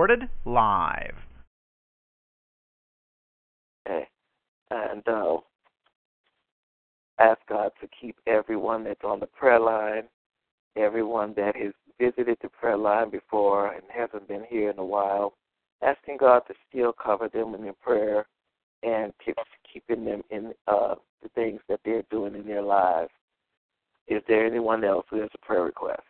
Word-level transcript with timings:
recorded 0.00 0.30
live. 0.46 1.14
Okay. 3.86 4.08
And 4.70 5.06
uh, 5.06 5.36
ask 7.18 7.38
God 7.50 7.70
to 7.82 7.88
keep 8.00 8.16
everyone 8.26 8.84
that's 8.84 9.04
on 9.04 9.20
the 9.20 9.26
prayer 9.26 9.60
line, 9.60 10.04
everyone 10.74 11.34
that 11.36 11.54
has 11.54 11.72
visited 12.00 12.38
the 12.40 12.48
prayer 12.48 12.78
line 12.78 13.10
before 13.10 13.74
and 13.74 13.82
hasn't 13.94 14.26
been 14.26 14.44
here 14.48 14.70
in 14.70 14.78
a 14.78 14.84
while, 14.84 15.34
asking 15.82 16.16
God 16.16 16.44
to 16.48 16.54
still 16.70 16.94
cover 16.94 17.28
them 17.28 17.54
in 17.54 17.62
their 17.62 17.74
prayer 17.74 18.26
and 18.82 19.12
keep 19.22 19.36
keeping 19.70 20.06
them 20.06 20.22
in 20.30 20.54
uh, 20.66 20.94
the 21.22 21.28
things 21.34 21.60
that 21.68 21.80
they're 21.84 22.04
doing 22.10 22.34
in 22.34 22.46
their 22.46 22.62
lives. 22.62 23.10
Is 24.08 24.22
there 24.28 24.46
anyone 24.46 24.82
else 24.82 25.04
who 25.10 25.20
has 25.20 25.28
a 25.34 25.46
prayer 25.46 25.64
request? 25.64 26.00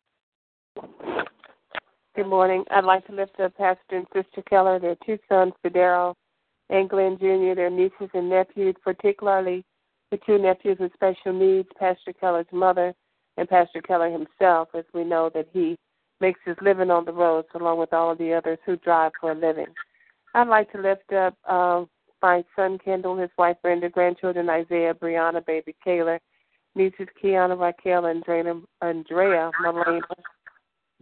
Good 2.16 2.26
morning. 2.26 2.64
I'd 2.72 2.84
like 2.84 3.06
to 3.06 3.14
lift 3.14 3.38
up 3.38 3.56
Pastor 3.56 3.96
and 3.96 4.06
Sister 4.12 4.42
Keller, 4.50 4.80
their 4.80 4.96
two 5.06 5.16
sons, 5.28 5.52
Fidel 5.62 6.16
and 6.68 6.90
Glenn 6.90 7.16
Jr., 7.18 7.54
their 7.54 7.70
nieces 7.70 8.10
and 8.12 8.28
nephews, 8.28 8.74
particularly 8.82 9.64
the 10.10 10.18
two 10.26 10.36
nephews 10.36 10.78
with 10.80 10.92
special 10.92 11.32
needs, 11.32 11.68
Pastor 11.78 12.12
Keller's 12.12 12.46
mother 12.52 12.94
and 13.36 13.48
Pastor 13.48 13.80
Keller 13.80 14.10
himself, 14.10 14.70
as 14.74 14.84
we 14.92 15.04
know 15.04 15.30
that 15.34 15.46
he 15.52 15.78
makes 16.20 16.40
his 16.44 16.56
living 16.60 16.90
on 16.90 17.04
the 17.04 17.12
roads 17.12 17.46
along 17.54 17.78
with 17.78 17.92
all 17.92 18.10
of 18.10 18.18
the 18.18 18.34
others 18.34 18.58
who 18.66 18.76
drive 18.78 19.12
for 19.20 19.30
a 19.30 19.34
living. 19.36 19.72
I'd 20.34 20.48
like 20.48 20.72
to 20.72 20.80
lift 20.80 21.12
up 21.12 21.36
uh, 21.48 21.84
my 22.20 22.42
son 22.56 22.78
Kendall, 22.84 23.18
his 23.18 23.30
wife 23.38 23.56
Brenda, 23.62 23.88
grandchildren 23.88 24.50
Isaiah, 24.50 24.94
Brianna, 24.94 25.46
baby 25.46 25.76
Kayla, 25.86 26.18
nieces 26.74 27.06
Kiana, 27.22 27.56
Raquel, 27.56 28.06
Andrea, 28.06 28.60
Andrea, 28.82 29.52
Melena, 29.62 30.00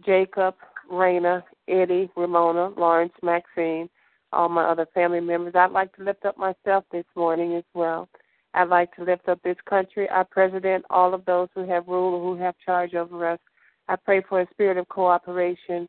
Jacob, 0.05 0.53
Raina, 0.91 1.43
Eddie, 1.67 2.09
Ramona, 2.15 2.69
Lawrence, 2.69 3.13
Maxine, 3.21 3.89
all 4.31 4.49
my 4.49 4.63
other 4.63 4.87
family 4.93 5.19
members. 5.19 5.53
I'd 5.55 5.71
like 5.71 5.95
to 5.95 6.03
lift 6.03 6.25
up 6.25 6.37
myself 6.37 6.85
this 6.91 7.05
morning 7.15 7.55
as 7.55 7.63
well. 7.73 8.09
I'd 8.53 8.69
like 8.69 8.95
to 8.95 9.03
lift 9.03 9.29
up 9.29 9.39
this 9.43 9.57
country, 9.67 10.09
our 10.09 10.25
president, 10.25 10.85
all 10.89 11.13
of 11.13 11.25
those 11.25 11.49
who 11.53 11.67
have 11.67 11.87
rule 11.87 12.15
or 12.15 12.35
who 12.35 12.41
have 12.41 12.55
charge 12.65 12.95
over 12.95 13.29
us. 13.29 13.39
I 13.87 13.95
pray 13.95 14.21
for 14.27 14.41
a 14.41 14.47
spirit 14.51 14.77
of 14.77 14.87
cooperation 14.89 15.87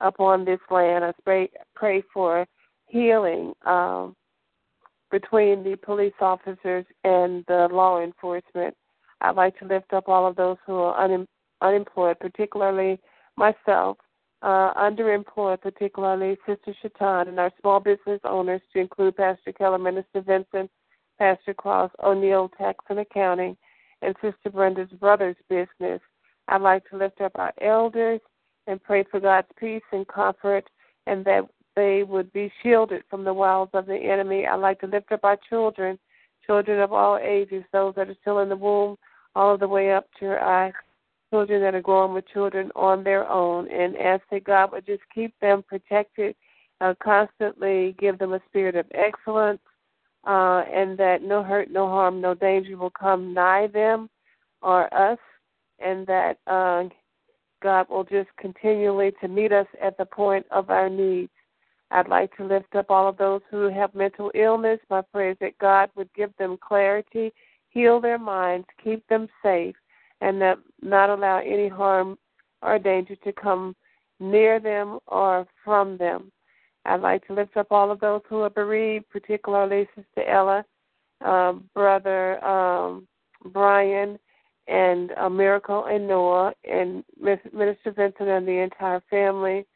upon 0.00 0.44
this 0.44 0.60
land. 0.70 1.04
I 1.04 1.12
pray, 1.24 1.50
pray 1.74 2.02
for 2.12 2.46
healing 2.86 3.54
um, 3.64 4.14
between 5.10 5.62
the 5.62 5.76
police 5.76 6.14
officers 6.20 6.84
and 7.04 7.44
the 7.48 7.68
law 7.70 8.02
enforcement. 8.02 8.74
I'd 9.20 9.36
like 9.36 9.58
to 9.60 9.66
lift 9.66 9.92
up 9.92 10.08
all 10.08 10.26
of 10.26 10.36
those 10.36 10.56
who 10.66 10.74
are 10.76 10.98
un- 10.98 11.28
unemployed, 11.60 12.18
particularly 12.20 13.00
myself, 13.36 13.98
uh, 14.42 14.74
underemployed, 14.74 15.60
particularly 15.60 16.36
Sister 16.46 16.74
Shatan, 16.82 17.28
and 17.28 17.38
our 17.38 17.52
small 17.60 17.80
business 17.80 18.20
owners, 18.24 18.60
to 18.72 18.80
include 18.80 19.16
Pastor 19.16 19.52
Keller, 19.52 19.78
Minister 19.78 20.20
Vincent, 20.20 20.70
Pastor 21.18 21.54
Cross, 21.54 21.90
O'Neill 22.02 22.50
Tax 22.58 22.84
and 22.88 22.98
Accounting, 22.98 23.56
and 24.02 24.14
Sister 24.20 24.50
Brenda's 24.50 24.90
brother's 24.98 25.36
business. 25.48 26.00
I'd 26.48 26.60
like 26.60 26.88
to 26.90 26.96
lift 26.96 27.20
up 27.20 27.32
our 27.36 27.52
elders 27.60 28.20
and 28.66 28.82
pray 28.82 29.04
for 29.10 29.20
God's 29.20 29.48
peace 29.58 29.82
and 29.92 30.06
comfort 30.08 30.68
and 31.06 31.24
that 31.24 31.48
they 31.74 32.02
would 32.02 32.32
be 32.32 32.52
shielded 32.62 33.02
from 33.08 33.24
the 33.24 33.32
wiles 33.32 33.70
of 33.72 33.86
the 33.86 33.96
enemy. 33.96 34.46
I'd 34.46 34.56
like 34.56 34.80
to 34.80 34.86
lift 34.86 35.12
up 35.12 35.24
our 35.24 35.38
children, 35.48 35.98
children 36.44 36.80
of 36.80 36.92
all 36.92 37.18
ages, 37.18 37.64
those 37.72 37.94
that 37.94 38.08
are 38.08 38.16
still 38.20 38.40
in 38.40 38.48
the 38.48 38.56
womb, 38.56 38.96
all 39.34 39.56
the 39.56 39.68
way 39.68 39.92
up 39.92 40.06
to 40.20 40.26
our 40.26 40.72
children 41.32 41.62
that 41.62 41.74
are 41.74 41.80
growing 41.80 42.12
with 42.12 42.28
children 42.28 42.70
on 42.76 43.02
their 43.02 43.26
own, 43.26 43.70
and 43.70 43.96
ask 43.96 44.22
that 44.30 44.44
God 44.44 44.70
would 44.72 44.84
just 44.84 45.00
keep 45.14 45.34
them 45.40 45.64
protected, 45.66 46.36
uh, 46.82 46.92
constantly 47.02 47.96
give 47.98 48.18
them 48.18 48.34
a 48.34 48.40
spirit 48.48 48.76
of 48.76 48.84
excellence, 48.92 49.60
uh, 50.26 50.62
and 50.70 50.98
that 50.98 51.22
no 51.22 51.42
hurt, 51.42 51.70
no 51.70 51.88
harm, 51.88 52.20
no 52.20 52.34
danger 52.34 52.76
will 52.76 52.90
come 52.90 53.32
nigh 53.32 53.66
them 53.68 54.10
or 54.60 54.92
us, 54.92 55.18
and 55.78 56.06
that 56.06 56.36
uh, 56.46 56.84
God 57.62 57.88
will 57.88 58.04
just 58.04 58.28
continually 58.38 59.12
to 59.22 59.28
meet 59.28 59.52
us 59.52 59.66
at 59.82 59.96
the 59.96 60.04
point 60.04 60.44
of 60.50 60.68
our 60.68 60.90
needs. 60.90 61.32
I'd 61.90 62.08
like 62.08 62.36
to 62.36 62.44
lift 62.44 62.74
up 62.74 62.90
all 62.90 63.08
of 63.08 63.16
those 63.16 63.40
who 63.50 63.70
have 63.70 63.94
mental 63.94 64.30
illness. 64.34 64.80
My 64.90 65.00
prayer 65.00 65.30
is 65.30 65.36
that 65.40 65.58
God 65.58 65.88
would 65.96 66.12
give 66.14 66.30
them 66.38 66.58
clarity, 66.60 67.32
heal 67.70 68.00
their 68.00 68.18
minds, 68.18 68.66
keep 68.82 69.06
them 69.08 69.28
safe, 69.42 69.76
and 70.22 70.40
that 70.40 70.58
not 70.80 71.10
allow 71.10 71.38
any 71.38 71.68
harm 71.68 72.16
or 72.62 72.78
danger 72.78 73.16
to 73.16 73.32
come 73.32 73.74
near 74.20 74.60
them 74.60 75.00
or 75.08 75.46
from 75.64 75.98
them. 75.98 76.30
I'd 76.84 77.00
like 77.00 77.26
to 77.26 77.34
lift 77.34 77.56
up 77.56 77.66
all 77.70 77.90
of 77.90 78.00
those 78.00 78.22
who 78.28 78.40
are 78.40 78.50
bereaved, 78.50 79.10
particularly 79.10 79.88
Sister 79.94 80.28
Ella, 80.28 80.64
uh, 81.24 81.54
Brother 81.74 82.42
um, 82.44 83.06
Brian, 83.46 84.18
and 84.68 85.10
uh, 85.12 85.28
Miracle 85.28 85.86
and 85.86 86.06
Noah, 86.06 86.54
and 86.68 87.04
Minister 87.20 87.90
Vincent 87.90 88.28
and 88.28 88.46
the 88.46 88.62
entire 88.62 89.02
family. 89.10 89.66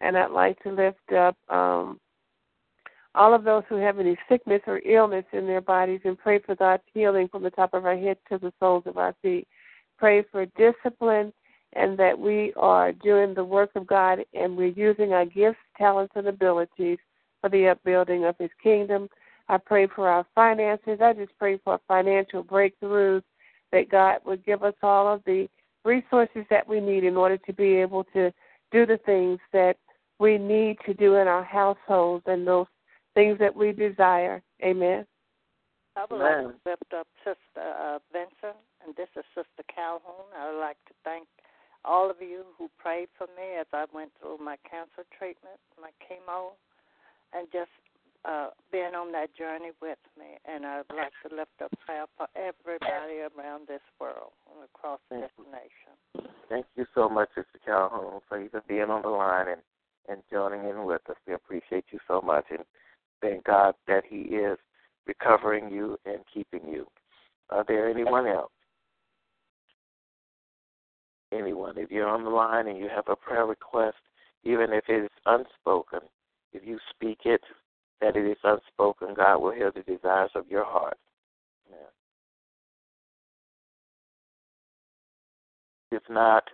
And 0.00 0.18
I'd 0.18 0.32
like 0.32 0.60
to 0.64 0.72
lift 0.72 1.12
up 1.16 1.36
um, 1.48 2.00
all 3.14 3.32
of 3.32 3.44
those 3.44 3.62
who 3.68 3.76
have 3.76 4.00
any 4.00 4.16
sickness 4.28 4.62
or 4.66 4.80
illness 4.80 5.24
in 5.32 5.46
their 5.46 5.60
bodies 5.60 6.00
and 6.04 6.18
pray 6.18 6.40
for 6.40 6.56
God's 6.56 6.82
healing 6.92 7.28
from 7.28 7.44
the 7.44 7.50
top 7.50 7.74
of 7.74 7.86
our 7.86 7.96
head 7.96 8.16
to 8.28 8.38
the 8.38 8.52
soles 8.58 8.82
of 8.86 8.98
our 8.98 9.14
feet 9.22 9.46
pray 9.98 10.24
for 10.30 10.46
discipline 10.56 11.32
and 11.74 11.98
that 11.98 12.18
we 12.18 12.52
are 12.56 12.92
doing 12.92 13.34
the 13.34 13.44
work 13.44 13.70
of 13.74 13.86
God 13.86 14.20
and 14.32 14.56
we're 14.56 14.66
using 14.66 15.12
our 15.12 15.24
gifts, 15.24 15.58
talents, 15.76 16.12
and 16.16 16.28
abilities 16.28 16.98
for 17.40 17.50
the 17.50 17.68
upbuilding 17.68 18.24
of 18.24 18.36
His 18.38 18.50
kingdom. 18.62 19.08
I 19.48 19.58
pray 19.58 19.88
for 19.94 20.08
our 20.08 20.24
finances. 20.34 21.00
I 21.02 21.12
just 21.12 21.36
pray 21.38 21.58
for 21.64 21.80
financial 21.86 22.42
breakthroughs 22.44 23.22
that 23.72 23.90
God 23.90 24.18
would 24.24 24.44
give 24.44 24.62
us 24.62 24.74
all 24.82 25.12
of 25.12 25.22
the 25.26 25.48
resources 25.84 26.44
that 26.48 26.66
we 26.66 26.80
need 26.80 27.04
in 27.04 27.16
order 27.16 27.36
to 27.38 27.52
be 27.52 27.74
able 27.74 28.04
to 28.14 28.32
do 28.70 28.86
the 28.86 28.98
things 29.04 29.38
that 29.52 29.76
we 30.18 30.38
need 30.38 30.78
to 30.86 30.94
do 30.94 31.16
in 31.16 31.28
our 31.28 31.44
households 31.44 32.22
and 32.26 32.46
those 32.46 32.66
things 33.14 33.38
that 33.38 33.54
we 33.54 33.72
desire. 33.72 34.42
Amen. 34.62 35.04
I 35.96 36.06
would 36.10 36.18
like 36.18 36.42
to 36.42 36.54
lift 36.66 36.90
up 36.90 37.06
Sister 37.22 37.62
uh, 37.62 37.98
Vincent, 38.10 38.58
and 38.84 38.94
this 38.96 39.08
is 39.16 39.22
Sister 39.34 39.62
Calhoun. 39.70 40.26
I 40.34 40.50
would 40.50 40.60
like 40.60 40.78
to 40.90 40.94
thank 41.04 41.28
all 41.84 42.10
of 42.10 42.16
you 42.20 42.42
who 42.58 42.68
prayed 42.78 43.08
for 43.16 43.28
me 43.38 43.60
as 43.60 43.66
I 43.72 43.86
went 43.94 44.10
through 44.18 44.38
my 44.38 44.56
cancer 44.68 45.06
treatment, 45.16 45.60
my 45.80 45.90
chemo, 46.02 46.58
and 47.32 47.46
just 47.52 47.70
uh, 48.24 48.50
being 48.72 48.94
on 48.94 49.12
that 49.12 49.36
journey 49.36 49.70
with 49.80 50.02
me. 50.18 50.34
And 50.44 50.66
I'd 50.66 50.90
like 50.90 51.14
to 51.28 51.34
lift 51.34 51.62
up 51.62 51.70
prayer 51.86 52.06
for 52.16 52.26
everybody 52.34 53.22
around 53.22 53.68
this 53.68 53.84
world 54.00 54.32
and 54.50 54.64
across 54.64 55.00
this 55.10 55.30
nation. 55.46 55.94
Thank 56.48 56.66
you 56.74 56.86
so 56.94 57.08
much, 57.08 57.28
Sister 57.34 57.60
Calhoun, 57.64 58.20
for 58.28 58.40
even 58.40 58.60
being 58.66 58.90
on 58.90 59.02
the 59.02 59.08
line 59.08 59.46
and, 59.48 59.62
and 60.08 60.22
joining 60.30 60.68
in 60.68 60.84
with 60.84 61.02
us. 61.08 61.16
We 61.26 61.34
appreciate 61.34 61.84
you 61.92 61.98
so 62.08 62.20
much 62.20 62.46
and 62.50 62.64
thank 63.20 63.44
God 63.44 63.74
that 63.86 64.04
He 64.08 64.34
is 64.34 64.58
recovering 65.06 65.70
you 65.70 65.98
and 66.06 66.18
keeping 66.32 66.66
you. 66.68 66.86
Are 67.50 67.64
there 67.66 67.88
anyone 67.88 68.26
else? 68.26 68.50
Anyone? 71.32 71.76
If 71.76 71.90
you're 71.90 72.08
on 72.08 72.24
the 72.24 72.30
line 72.30 72.68
and 72.68 72.78
you 72.78 72.88
have 72.94 73.04
a 73.08 73.16
prayer 73.16 73.46
request, 73.46 73.96
even 74.44 74.72
if 74.72 74.84
it 74.88 75.04
is 75.04 75.10
unspoken, 75.26 76.00
if 76.52 76.62
you 76.64 76.78
speak 76.90 77.20
it, 77.24 77.40
that 78.00 78.16
it 78.16 78.26
is 78.26 78.36
unspoken, 78.44 79.14
God 79.14 79.38
will 79.38 79.52
hear 79.52 79.72
the 79.74 79.82
desires 79.82 80.30
of 80.34 80.48
your 80.48 80.64
heart. 80.64 80.96
Amen. 81.68 81.88
If 85.92 86.02
not, 86.08 86.44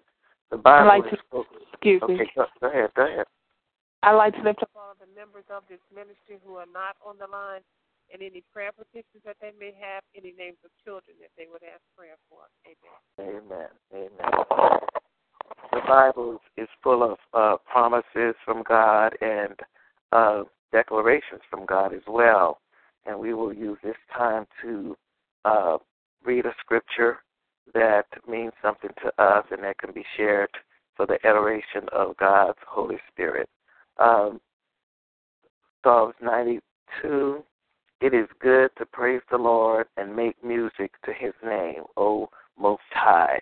the 0.50 0.56
Bible 0.56 0.88
like 0.88 1.04
is 1.06 1.18
to, 1.18 1.18
spoken. 1.26 1.58
Excuse 1.72 2.02
okay, 2.02 2.12
me. 2.14 2.30
Go, 2.34 2.46
go 2.60 2.68
ahead. 2.68 2.90
Go 2.94 3.06
ahead. 3.06 3.26
I'd 4.02 4.16
like 4.16 4.34
to 4.34 4.42
lift 4.42 4.62
up 4.62 4.70
all 4.74 4.94
the 4.98 5.06
members 5.18 5.44
of 5.50 5.62
this 5.68 5.80
ministry 5.94 6.38
who 6.44 6.54
are 6.56 6.70
not 6.72 6.96
on 7.04 7.16
the 7.18 7.26
line 7.26 7.60
and 8.12 8.22
any 8.22 8.42
prayer 8.52 8.70
petitions 8.72 9.22
that 9.24 9.36
they 9.40 9.52
may 9.58 9.72
have, 9.78 10.02
any 10.16 10.34
names 10.36 10.58
of 10.64 10.70
children 10.84 11.16
that 11.20 11.30
they 11.36 11.46
would 11.50 11.62
ask 11.62 11.82
prayer 11.96 12.16
for. 12.28 12.46
Amen. 12.66 13.42
Amen. 13.42 13.68
Amen. 13.94 14.80
The 15.72 15.80
Bible 15.86 16.40
is 16.56 16.68
full 16.82 17.02
of 17.02 17.18
uh, 17.34 17.56
promises 17.70 18.34
from 18.44 18.62
God 18.68 19.16
and 19.20 19.54
uh, 20.12 20.42
declarations 20.72 21.42
from 21.48 21.66
God 21.66 21.94
as 21.94 22.02
well. 22.08 22.58
And 23.06 23.18
we 23.18 23.34
will 23.34 23.52
use 23.52 23.78
this 23.82 23.96
time 24.16 24.46
to 24.62 24.96
uh, 25.44 25.78
read 26.24 26.46
a 26.46 26.54
scripture 26.60 27.18
that 27.74 28.06
means 28.28 28.52
something 28.62 28.90
to 29.02 29.22
us 29.22 29.44
and 29.50 29.62
that 29.62 29.78
can 29.78 29.92
be 29.92 30.04
shared 30.16 30.50
for 30.96 31.06
the 31.06 31.18
adoration 31.24 31.88
of 31.92 32.16
God's 32.16 32.58
Holy 32.66 32.98
Spirit. 33.10 33.48
Um, 33.98 34.40
Psalms 35.82 36.14
92 36.20 37.42
it 38.00 38.14
is 38.14 38.28
good 38.40 38.70
to 38.78 38.86
praise 38.86 39.20
the 39.30 39.36
Lord 39.36 39.86
and 39.96 40.14
make 40.14 40.42
music 40.42 40.92
to 41.04 41.12
his 41.12 41.34
name, 41.44 41.82
O 41.96 42.30
Most 42.58 42.82
High. 42.92 43.40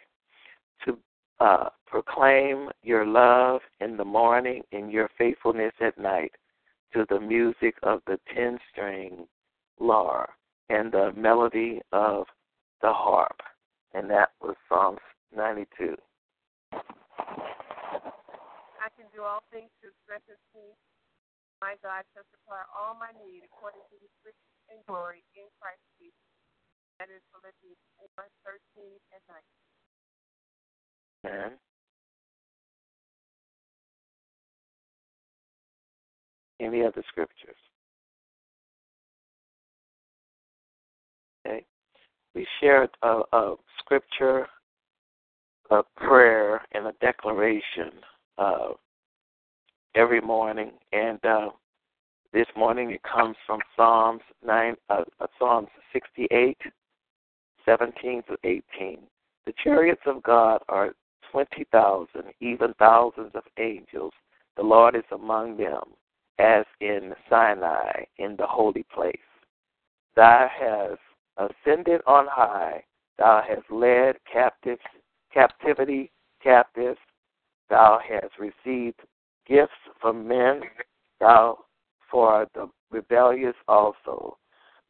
To 0.85 0.99
uh, 1.41 1.69
proclaim 1.87 2.69
your 2.83 3.07
love 3.07 3.61
in 3.81 3.97
the 3.97 4.05
morning 4.05 4.63
and 4.73 4.91
your 4.91 5.09
faithfulness 5.17 5.73
at 5.81 5.99
night 5.99 6.33
to 6.93 7.07
the 7.09 7.21
music 7.21 7.77
of 7.83 8.01
the 8.07 8.19
ten 8.35 8.59
string 8.73 9.27
lyre 9.79 10.29
and 10.71 10.91
the 10.91 11.13
melody 11.17 11.81
of 11.93 12.27
the 12.83 12.93
harp. 12.93 13.41
And 13.95 14.11
that 14.11 14.31
was 14.41 14.57
Psalms 14.69 14.99
92. 15.35 15.97
I 16.73 16.79
can 18.97 19.07
do 19.15 19.23
all 19.23 19.43
things 19.53 19.71
through 19.81 19.91
strengthens 20.05 20.39
me. 20.55 20.75
My 21.59 21.75
God 21.83 22.07
shall 22.15 22.27
supply 22.31 22.63
all 22.71 22.95
my 22.95 23.11
need 23.19 23.43
according 23.43 23.83
to 23.91 23.97
his 23.99 24.15
riches 24.23 24.55
and 24.71 24.79
glory 24.87 25.27
in 25.35 25.51
Christ 25.59 25.83
Jesus. 25.99 26.15
That 27.03 27.11
is 27.11 27.23
Philippians 27.35 27.83
4, 28.15 28.27
13 28.47 28.99
and 29.11 29.23
19. 31.25 31.35
Amen. 31.35 31.59
Any 36.61 36.83
other 36.83 37.03
scriptures? 37.09 37.57
Okay. 41.47 41.65
We 42.35 42.47
shared 42.61 42.91
a, 43.03 43.23
a 43.33 43.57
scripture, 43.79 44.47
a 45.71 45.83
prayer, 45.97 46.63
and 46.73 46.87
a 46.87 46.93
declaration 47.01 47.91
uh, 48.39 48.69
every 49.99 50.21
morning. 50.21 50.71
And 50.93 51.19
uh, 51.25 51.49
this 52.33 52.47
morning 52.57 52.91
it 52.91 53.03
comes 53.03 53.37
from 53.47 53.61
Psalms 53.77 54.23
nine, 54.47 54.77
uh, 54.89 55.03
uh 55.21 55.27
Psalms 55.39 55.69
68, 55.93 56.57
17 57.65 58.23
to 58.29 58.37
18. 58.45 58.99
The 59.47 59.53
chariots 59.63 60.03
of 60.07 60.23
God 60.23 60.63
are 60.69 60.93
twenty 61.33 61.67
thousand, 61.73 62.25
even 62.41 62.75
thousands 62.79 63.33
of 63.35 63.43
angels. 63.59 64.13
The 64.57 64.63
Lord 64.63 64.95
is 64.95 65.03
among 65.13 65.57
them 65.57 65.83
as 66.39 66.65
in 66.81 67.13
Sinai 67.29 68.05
in 68.19 68.37
the 68.37 68.47
holy 68.47 68.87
place. 68.95 69.17
Thou 70.15 70.49
hast 70.61 71.01
ascended 71.37 72.01
on 72.07 72.27
high, 72.31 72.85
thou 73.19 73.43
hast 73.47 73.71
led 73.71 74.17
captives, 74.31 74.81
captivity 75.33 76.11
captives, 76.43 76.99
thou 77.69 77.99
hast 78.07 78.33
received 78.39 79.01
gifts 79.49 79.73
from 80.01 80.27
men, 80.27 80.61
thou 81.21 81.59
for 82.11 82.47
the 82.55 82.69
rebellious 82.91 83.55
also, 83.67 84.37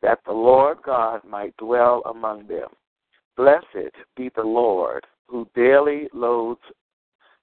that 0.02 0.18
the 0.26 0.32
Lord 0.32 0.78
God 0.84 1.20
might 1.28 1.56
dwell 1.56 2.02
among 2.06 2.46
them. 2.46 2.68
Blessed 3.36 3.94
be 4.16 4.30
the 4.34 4.42
Lord, 4.42 5.04
who 5.28 5.48
daily 5.54 6.08
loads 6.12 6.60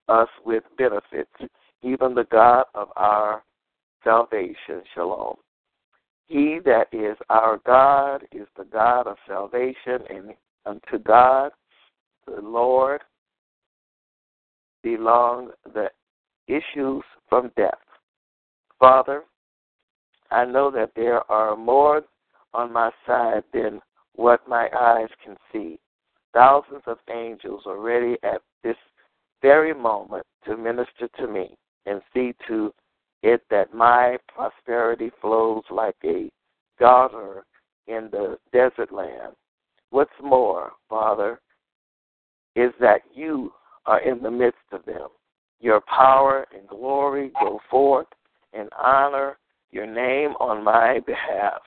us 0.07 0.29
with 0.45 0.63
benefits, 0.77 1.31
even 1.81 2.13
the 2.13 2.27
God 2.31 2.65
of 2.73 2.89
our 2.95 3.43
salvation. 4.03 4.81
Shalom. 4.93 5.35
He 6.27 6.59
that 6.65 6.87
is 6.91 7.17
our 7.29 7.59
God 7.65 8.23
is 8.31 8.47
the 8.57 8.65
God 8.65 9.07
of 9.07 9.17
salvation, 9.27 10.01
and 10.09 10.33
unto 10.65 10.97
God, 11.03 11.51
the 12.25 12.41
Lord, 12.41 13.01
belong 14.81 15.51
the 15.73 15.89
issues 16.47 17.03
from 17.29 17.51
death. 17.57 17.73
Father, 18.79 19.23
I 20.31 20.45
know 20.45 20.71
that 20.71 20.91
there 20.95 21.29
are 21.31 21.55
more 21.55 22.01
on 22.53 22.71
my 22.73 22.91
side 23.05 23.43
than 23.53 23.81
what 24.15 24.47
my 24.47 24.69
eyes 24.77 25.09
can 25.23 25.35
see. 25.51 25.79
Thousands 26.33 26.83
of 26.87 26.97
angels 27.13 27.63
are 27.65 27.79
ready 27.79 28.17
at 28.23 28.41
this 28.63 28.75
very 29.41 29.73
moment 29.73 30.25
to 30.45 30.57
minister 30.57 31.07
to 31.17 31.27
me 31.27 31.55
and 31.85 32.01
see 32.13 32.33
to 32.47 32.73
it 33.23 33.41
that 33.49 33.73
my 33.73 34.17
prosperity 34.27 35.11
flows 35.21 35.63
like 35.69 35.95
a 36.03 36.29
daughter 36.79 37.45
in 37.87 38.09
the 38.11 38.37
desert 38.51 38.91
land. 38.91 39.33
What's 39.89 40.11
more, 40.21 40.71
Father, 40.89 41.39
is 42.55 42.71
that 42.79 43.01
you 43.13 43.51
are 43.85 44.01
in 44.01 44.21
the 44.21 44.31
midst 44.31 44.57
of 44.71 44.83
them. 44.85 45.09
Your 45.59 45.81
power 45.81 46.45
and 46.53 46.67
glory 46.67 47.31
go 47.41 47.59
forth 47.69 48.07
and 48.53 48.69
honor 48.77 49.37
your 49.71 49.85
name 49.85 50.31
on 50.39 50.63
my 50.63 50.99
behalf. 51.05 51.61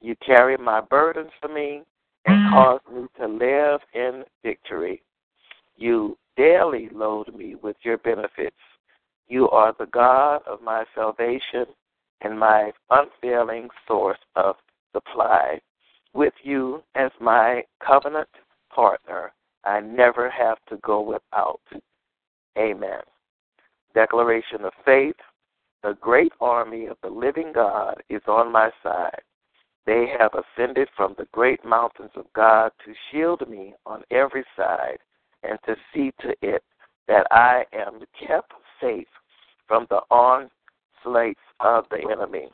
You 0.00 0.14
carry 0.24 0.56
my 0.56 0.80
burdens 0.80 1.30
for 1.40 1.48
me 1.48 1.82
and 2.26 2.36
mm. 2.36 2.50
cause 2.50 2.80
me 2.92 3.06
to 3.18 3.26
live 3.26 3.80
in 3.94 4.24
victory. 4.42 5.02
You 5.76 6.16
daily 6.36 6.88
load 6.92 7.34
me 7.34 7.54
with 7.62 7.76
your 7.82 7.98
benefits. 7.98 8.56
You 9.28 9.48
are 9.50 9.74
the 9.78 9.86
God 9.86 10.42
of 10.46 10.62
my 10.62 10.84
salvation 10.94 11.66
and 12.20 12.38
my 12.38 12.72
unfailing 12.90 13.68
source 13.86 14.18
of 14.36 14.56
supply. 14.92 15.60
With 16.12 16.34
you 16.42 16.82
as 16.94 17.10
my 17.20 17.62
covenant 17.84 18.28
partner, 18.74 19.32
I 19.64 19.80
never 19.80 20.30
have 20.30 20.58
to 20.68 20.76
go 20.78 21.00
without. 21.00 21.60
Amen. 22.58 23.00
Declaration 23.94 24.64
of 24.64 24.72
faith. 24.84 25.16
The 25.82 25.96
great 26.00 26.32
army 26.40 26.86
of 26.86 26.96
the 27.02 27.10
living 27.10 27.52
God 27.54 28.02
is 28.08 28.22
on 28.26 28.50
my 28.50 28.70
side. 28.82 29.20
They 29.86 30.06
have 30.18 30.32
ascended 30.34 30.88
from 30.96 31.14
the 31.16 31.28
great 31.32 31.64
mountains 31.64 32.10
of 32.16 32.32
God 32.34 32.72
to 32.84 32.94
shield 33.10 33.48
me 33.48 33.74
on 33.86 34.02
every 34.10 34.44
side 34.56 34.98
and 35.42 35.58
to 35.66 35.76
see 35.92 36.10
to 36.20 36.34
it 36.42 36.64
that 37.06 37.26
I 37.30 37.64
am 37.72 38.00
kept 38.26 38.52
safe 38.80 39.06
from 39.68 39.86
the 39.90 40.00
onslaughts 40.10 41.40
of 41.60 41.84
the 41.90 42.08
enemy. 42.10 42.48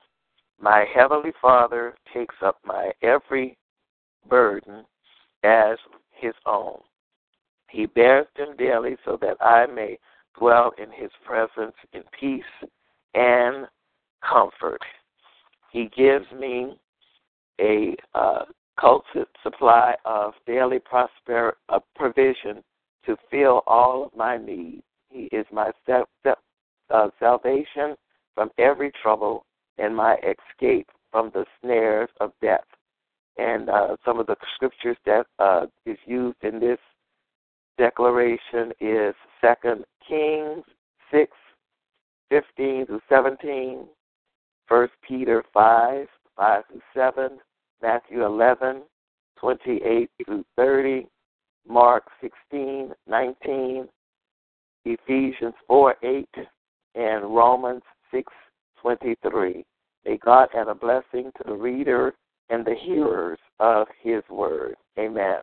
My 0.61 0.85
heavenly 0.93 1.33
Father 1.41 1.95
takes 2.13 2.35
up 2.43 2.59
my 2.65 2.91
every 3.03 3.57
burden 4.29 4.85
as 5.45 5.79
his 6.11 6.35
own. 6.47 6.81
He 7.69 7.87
bears 7.87 8.27
them 8.37 8.57
daily 8.59 8.97
so 9.05 9.17
that 9.23 9.37
I 9.41 9.67
may 9.67 9.99
dwell 10.39 10.73
in 10.79 10.91
his 10.91 11.11
presence 11.25 11.75
in 11.93 12.03
peace 12.19 12.43
and 13.15 13.67
comfort. 14.29 14.81
He 15.73 15.91
gives 15.97 16.27
me 16.39 16.79
a 17.61 17.97
uh, 18.15 18.45
cultured 18.81 19.29
supply 19.43 19.95
of 20.05 20.33
daily 20.47 20.79
prosper 20.79 21.57
uh, 21.69 21.81
provision 21.95 22.63
to 23.07 23.17
fill 23.31 23.63
all 23.67 24.07
of 24.07 24.17
my 24.17 24.37
needs. 24.37 24.83
He 25.11 25.29
is 25.33 25.47
my 25.53 25.71
step, 25.83 26.09
step, 26.21 26.39
uh, 26.91 27.09
salvation 27.19 27.97
from 28.35 28.51
every 28.59 28.93
trouble 29.03 29.45
and 29.79 29.95
my 29.95 30.17
escape 30.17 30.89
from 31.11 31.31
the 31.35 31.45
snares 31.61 32.09
of 32.21 32.33
death. 32.41 32.65
And 33.39 33.71
uh, 33.71 33.97
some 34.05 34.19
of 34.19 34.27
the 34.27 34.37
scriptures 34.55 34.97
that 35.07 35.27
uh, 35.39 35.67
is 35.87 35.99
used 36.07 36.43
in 36.43 36.61
this 36.61 36.79
declaration 37.81 38.73
is 38.79 39.15
Second 39.41 39.87
Kings 40.07 40.63
six 41.11 41.33
fifteen 42.29 42.87
to 42.87 43.01
seventeen, 43.09 43.87
First 44.69 44.93
Peter 45.09 45.43
five 45.55 46.07
five 46.37 46.69
to 46.69 46.81
seven, 46.95 47.39
Matthew 47.81 48.27
eleven 48.27 48.83
twenty 49.39 49.81
eight 49.83 50.11
through 50.23 50.45
thirty, 50.57 51.07
Mark 51.67 52.05
sixteen 52.21 52.93
nineteen, 53.09 53.89
Ephesians 54.85 55.55
four 55.67 55.97
eight 56.03 56.29
and 56.95 57.35
Romans 57.35 57.83
6:23. 58.13 59.65
May 60.05 60.19
God 60.19 60.49
add 60.55 60.69
a 60.69 60.75
blessing 60.75 61.33
to 61.39 61.45
the 61.47 61.55
reader 61.55 62.13
and 62.51 62.63
the 62.63 62.75
hearers 62.75 63.39
of 63.59 63.87
His 64.03 64.23
word. 64.29 64.75
Amen. 64.99 65.41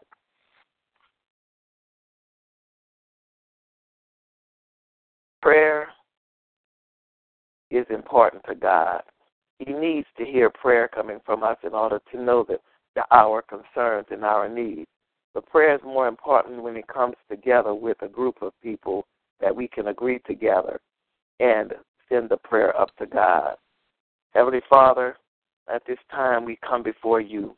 Prayer 5.48 5.88
is 7.72 7.86
important 7.90 8.44
to 8.50 8.54
God. 8.54 9.02
He 9.60 9.72
needs 9.72 10.06
to 10.18 10.26
hear 10.26 10.50
prayer 10.50 10.90
coming 10.90 11.20
from 11.26 11.42
us 11.42 11.56
in 11.64 11.74
order 11.74 12.02
to 12.12 12.22
know 12.22 12.46
that 12.50 13.06
our 13.12 13.42
concerns 13.44 14.08
and 14.12 14.26
our 14.26 14.50
needs. 14.50 14.90
But 15.34 15.46
prayer 15.46 15.74
is 15.74 15.82
more 15.86 16.10
important 16.10 16.62
when 16.62 16.76
it 16.76 16.86
comes 16.90 17.16
together 17.32 17.74
with 17.74 17.96
a 18.02 18.10
group 18.10 18.42
of 18.42 18.52
people 18.62 19.08
that 19.40 19.56
we 19.56 19.70
can 19.70 19.88
agree 19.88 20.20
together 20.28 20.82
and 21.40 21.74
send 22.10 22.28
the 22.28 22.36
prayer 22.36 22.78
up 22.78 22.94
to 22.98 23.06
God. 23.06 23.56
Heavenly 24.34 24.64
Father, 24.70 25.16
at 25.74 25.82
this 25.88 26.00
time 26.12 26.44
we 26.44 26.58
come 26.58 26.84
before 26.84 27.22
you, 27.22 27.56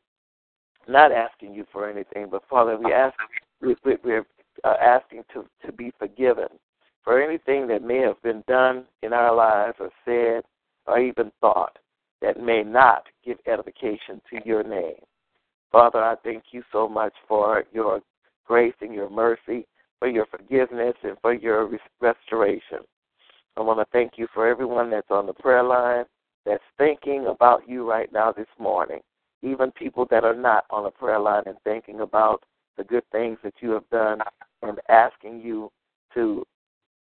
not 0.87 1.11
asking 1.11 1.55
you 1.55 1.65
for 1.71 1.89
anything, 1.89 2.27
but 2.29 2.43
Father, 2.51 2.77
we 2.77 2.93
ask 2.93 3.15
we, 3.63 3.75
we're 4.03 4.27
uh, 4.63 4.75
asking 4.79 5.23
to 5.33 5.43
to 5.65 5.71
be 5.71 5.91
forgiven 5.97 6.49
for 7.03 7.21
anything 7.21 7.67
that 7.67 7.83
may 7.83 7.99
have 7.99 8.21
been 8.21 8.43
done 8.47 8.85
in 9.03 9.13
our 9.13 9.33
lives 9.33 9.77
or 9.79 9.89
said 10.05 10.43
or 10.85 10.99
even 10.99 11.31
thought 11.41 11.77
that 12.21 12.41
may 12.41 12.63
not 12.63 13.03
give 13.25 13.37
edification 13.47 14.21
to 14.29 14.39
your 14.45 14.63
name. 14.63 15.01
Father, 15.71 16.03
I 16.03 16.15
thank 16.23 16.45
you 16.51 16.63
so 16.71 16.89
much 16.89 17.13
for 17.27 17.63
your 17.71 18.01
grace 18.45 18.73
and 18.81 18.93
your 18.93 19.09
mercy 19.09 19.65
for 19.99 20.07
your 20.07 20.25
forgiveness, 20.25 20.95
and 21.03 21.17
for 21.21 21.33
your 21.33 21.69
restoration. 21.99 22.79
I 23.57 23.61
want 23.61 23.79
to 23.79 23.85
thank 23.91 24.13
you 24.15 24.27
for 24.33 24.47
everyone 24.47 24.89
that's 24.89 25.11
on 25.11 25.25
the 25.25 25.33
prayer 25.33 25.63
line 25.63 26.05
that's 26.45 26.63
thinking 26.77 27.27
about 27.27 27.67
you 27.67 27.87
right 27.87 28.11
now 28.11 28.31
this 28.31 28.47
morning. 28.57 29.01
Even 29.43 29.71
people 29.71 30.07
that 30.09 30.23
are 30.23 30.35
not 30.35 30.65
on 30.69 30.83
the 30.85 30.89
prayer 30.89 31.19
line 31.19 31.43
and 31.45 31.57
thinking 31.63 31.99
about 31.99 32.43
the 32.77 32.83
good 32.83 33.03
things 33.11 33.37
that 33.43 33.53
you 33.59 33.71
have 33.71 33.87
done 33.89 34.19
and 34.61 34.79
asking 34.87 35.41
you 35.41 35.69
to 36.13 36.45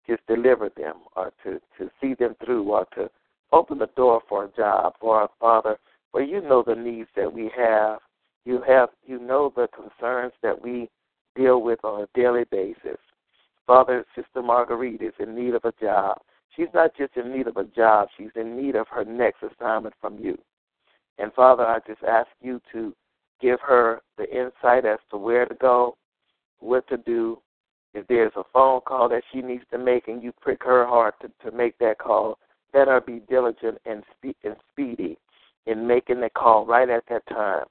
just 0.06 0.26
deliver 0.26 0.70
them 0.76 0.96
or 1.16 1.32
to, 1.44 1.60
to 1.78 1.90
see 2.00 2.14
them 2.14 2.34
through 2.44 2.64
or 2.70 2.86
to 2.94 3.10
open 3.52 3.78
the 3.78 3.88
door 3.96 4.20
for 4.28 4.44
a 4.44 4.52
job 4.56 4.94
or 5.00 5.24
a 5.24 5.28
father 5.40 5.78
for 6.12 6.22
you 6.22 6.40
know 6.40 6.62
the 6.66 6.74
needs 6.74 7.08
that 7.16 7.32
we 7.32 7.50
have. 7.56 7.98
You 8.44 8.62
have 8.66 8.90
you 9.06 9.18
know 9.18 9.52
the 9.54 9.68
concerns 9.68 10.32
that 10.42 10.62
we 10.62 10.88
deal 11.34 11.62
with 11.62 11.84
on 11.84 12.02
a 12.02 12.08
daily 12.14 12.44
basis. 12.50 12.98
Father, 13.66 14.04
Sister 14.14 14.42
Marguerite 14.42 15.02
is 15.02 15.14
in 15.18 15.34
need 15.34 15.54
of 15.54 15.64
a 15.64 15.72
job. 15.80 16.18
She's 16.54 16.68
not 16.74 16.96
just 16.96 17.16
in 17.16 17.32
need 17.32 17.48
of 17.48 17.56
a 17.56 17.64
job, 17.64 18.08
she's 18.16 18.30
in 18.36 18.56
need 18.56 18.76
of 18.76 18.86
her 18.88 19.04
next 19.04 19.42
assignment 19.42 19.94
from 20.00 20.18
you. 20.18 20.38
And 21.18 21.32
Father, 21.32 21.64
I 21.64 21.78
just 21.86 22.02
ask 22.04 22.28
you 22.40 22.60
to 22.72 22.94
give 23.40 23.58
her 23.60 24.00
the 24.16 24.30
insight 24.30 24.84
as 24.84 24.98
to 25.10 25.16
where 25.16 25.46
to 25.46 25.54
go, 25.54 25.96
what 26.60 26.86
to 26.88 26.96
do. 26.96 27.38
If 27.94 28.08
there's 28.08 28.32
a 28.36 28.42
phone 28.52 28.80
call 28.86 29.08
that 29.10 29.22
she 29.32 29.40
needs 29.40 29.64
to 29.70 29.78
make 29.78 30.08
and 30.08 30.22
you 30.22 30.32
prick 30.40 30.64
her 30.64 30.84
heart 30.84 31.14
to, 31.22 31.30
to 31.48 31.56
make 31.56 31.78
that 31.78 31.98
call, 31.98 32.38
let 32.74 32.88
her 32.88 33.00
be 33.00 33.20
diligent 33.28 33.78
and, 33.86 34.02
spe- 34.16 34.36
and 34.44 34.56
speedy 34.72 35.16
in 35.66 35.86
making 35.86 36.20
the 36.20 36.30
call 36.30 36.66
right 36.66 36.90
at 36.90 37.04
that 37.08 37.26
time. 37.28 37.64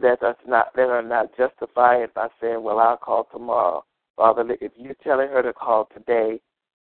Let 0.00 0.22
us 0.22 0.36
not 0.46 0.68
let 0.76 0.88
her 0.88 1.02
not 1.02 1.36
justify 1.36 1.96
it 1.96 2.14
by 2.14 2.28
saying, 2.40 2.62
Well, 2.62 2.78
I'll 2.78 2.96
call 2.96 3.28
tomorrow. 3.32 3.84
Father, 4.16 4.44
if 4.60 4.72
you're 4.76 4.94
telling 5.02 5.28
her 5.28 5.42
to 5.42 5.52
call 5.52 5.88
today, 5.94 6.40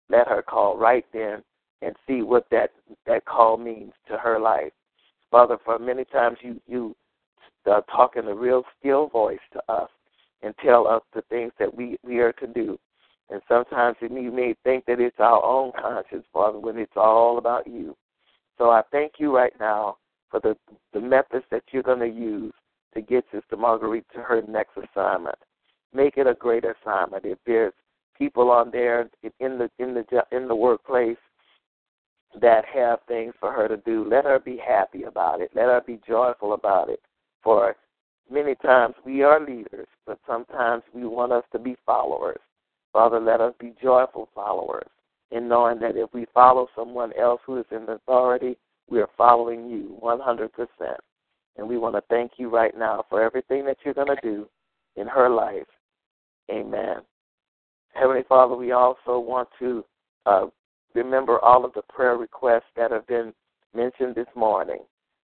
let 0.09 0.27
her 0.27 0.41
call 0.41 0.77
right 0.77 1.05
then 1.13 1.43
and 1.81 1.95
see 2.07 2.21
what 2.21 2.45
that 2.51 2.71
that 3.07 3.25
call 3.25 3.57
means 3.57 3.93
to 4.07 4.17
her 4.17 4.39
life. 4.39 4.71
Father, 5.29 5.57
for 5.63 5.79
many 5.79 6.05
times 6.05 6.37
you 6.41 6.59
you 6.67 6.95
uh, 7.69 7.81
talk 7.81 8.15
in 8.17 8.27
a 8.27 8.35
real 8.35 8.63
still 8.79 9.07
voice 9.07 9.39
to 9.53 9.61
us 9.71 9.89
and 10.41 10.53
tell 10.63 10.87
us 10.87 11.01
the 11.13 11.21
things 11.23 11.51
that 11.59 11.73
we 11.73 11.97
we 12.03 12.19
are 12.19 12.33
to 12.33 12.47
do. 12.47 12.77
And 13.29 13.41
sometimes 13.47 13.95
you 14.01 14.31
may 14.31 14.55
think 14.63 14.85
that 14.85 14.99
it's 14.99 15.19
our 15.19 15.43
own 15.43 15.71
conscience, 15.79 16.25
Father, 16.33 16.59
when 16.59 16.77
it's 16.77 16.97
all 16.97 17.37
about 17.37 17.65
you. 17.65 17.95
So 18.57 18.69
I 18.69 18.81
thank 18.91 19.13
you 19.19 19.35
right 19.35 19.53
now 19.59 19.97
for 20.29 20.39
the 20.39 20.55
the 20.93 21.01
methods 21.01 21.45
that 21.51 21.63
you're 21.71 21.83
going 21.83 21.99
to 21.99 22.19
use 22.19 22.53
to 22.93 23.01
get 23.01 23.23
Sister 23.31 23.55
Marguerite 23.55 24.05
to 24.13 24.21
her 24.21 24.41
next 24.47 24.77
assignment. 24.77 25.37
Make 25.93 26.17
it 26.17 26.27
a 26.27 26.33
great 26.33 26.65
assignment. 26.65 27.25
If 27.25 27.37
there's 27.45 27.73
people 28.17 28.51
on 28.51 28.69
there 28.71 29.09
in 29.39 29.57
the 29.57 29.69
in 29.79 29.93
the 29.93 30.23
in 30.31 30.47
the 30.47 30.55
workplace 30.55 31.17
that 32.39 32.63
have 32.65 32.99
things 33.07 33.33
for 33.39 33.51
her 33.51 33.67
to 33.67 33.77
do, 33.77 34.07
let 34.09 34.25
her 34.25 34.39
be 34.39 34.57
happy 34.57 35.03
about 35.03 35.41
it. 35.41 35.51
Let 35.53 35.65
her 35.65 35.81
be 35.85 35.99
joyful 36.07 36.53
about 36.53 36.89
it. 36.89 37.01
For 37.43 37.75
many 38.31 38.55
times 38.55 38.95
we 39.05 39.23
are 39.23 39.39
leaders, 39.39 39.87
but 40.05 40.19
sometimes 40.25 40.83
we 40.93 41.05
want 41.05 41.31
us 41.31 41.43
to 41.51 41.59
be 41.59 41.75
followers. 41.85 42.39
Father, 42.93 43.19
let 43.19 43.41
us 43.41 43.53
be 43.59 43.73
joyful 43.81 44.29
followers 44.33 44.87
in 45.31 45.47
knowing 45.47 45.79
that 45.79 45.95
if 45.95 46.13
we 46.13 46.25
follow 46.33 46.67
someone 46.75 47.11
else 47.19 47.41
who 47.45 47.57
is 47.57 47.65
in 47.71 47.87
authority, 47.89 48.57
we 48.89 48.99
are 48.99 49.09
following 49.17 49.69
you 49.69 49.97
100%. 50.03 50.49
And 51.57 51.67
we 51.67 51.77
want 51.77 51.95
to 51.95 52.03
thank 52.09 52.33
you 52.37 52.49
right 52.49 52.77
now 52.77 53.05
for 53.09 53.21
everything 53.21 53.65
that 53.65 53.77
you're 53.83 53.93
going 53.93 54.07
to 54.07 54.21
do 54.21 54.47
in 54.95 55.07
her 55.07 55.29
life. 55.29 55.67
Amen. 56.49 56.97
Heavenly 57.93 58.23
Father, 58.27 58.55
we 58.55 58.71
also 58.71 59.19
want 59.19 59.49
to 59.59 59.85
uh, 60.25 60.45
remember 60.93 61.39
all 61.39 61.65
of 61.65 61.73
the 61.73 61.81
prayer 61.83 62.17
requests 62.17 62.71
that 62.75 62.91
have 62.91 63.07
been 63.07 63.33
mentioned 63.73 64.15
this 64.15 64.27
morning. 64.35 64.79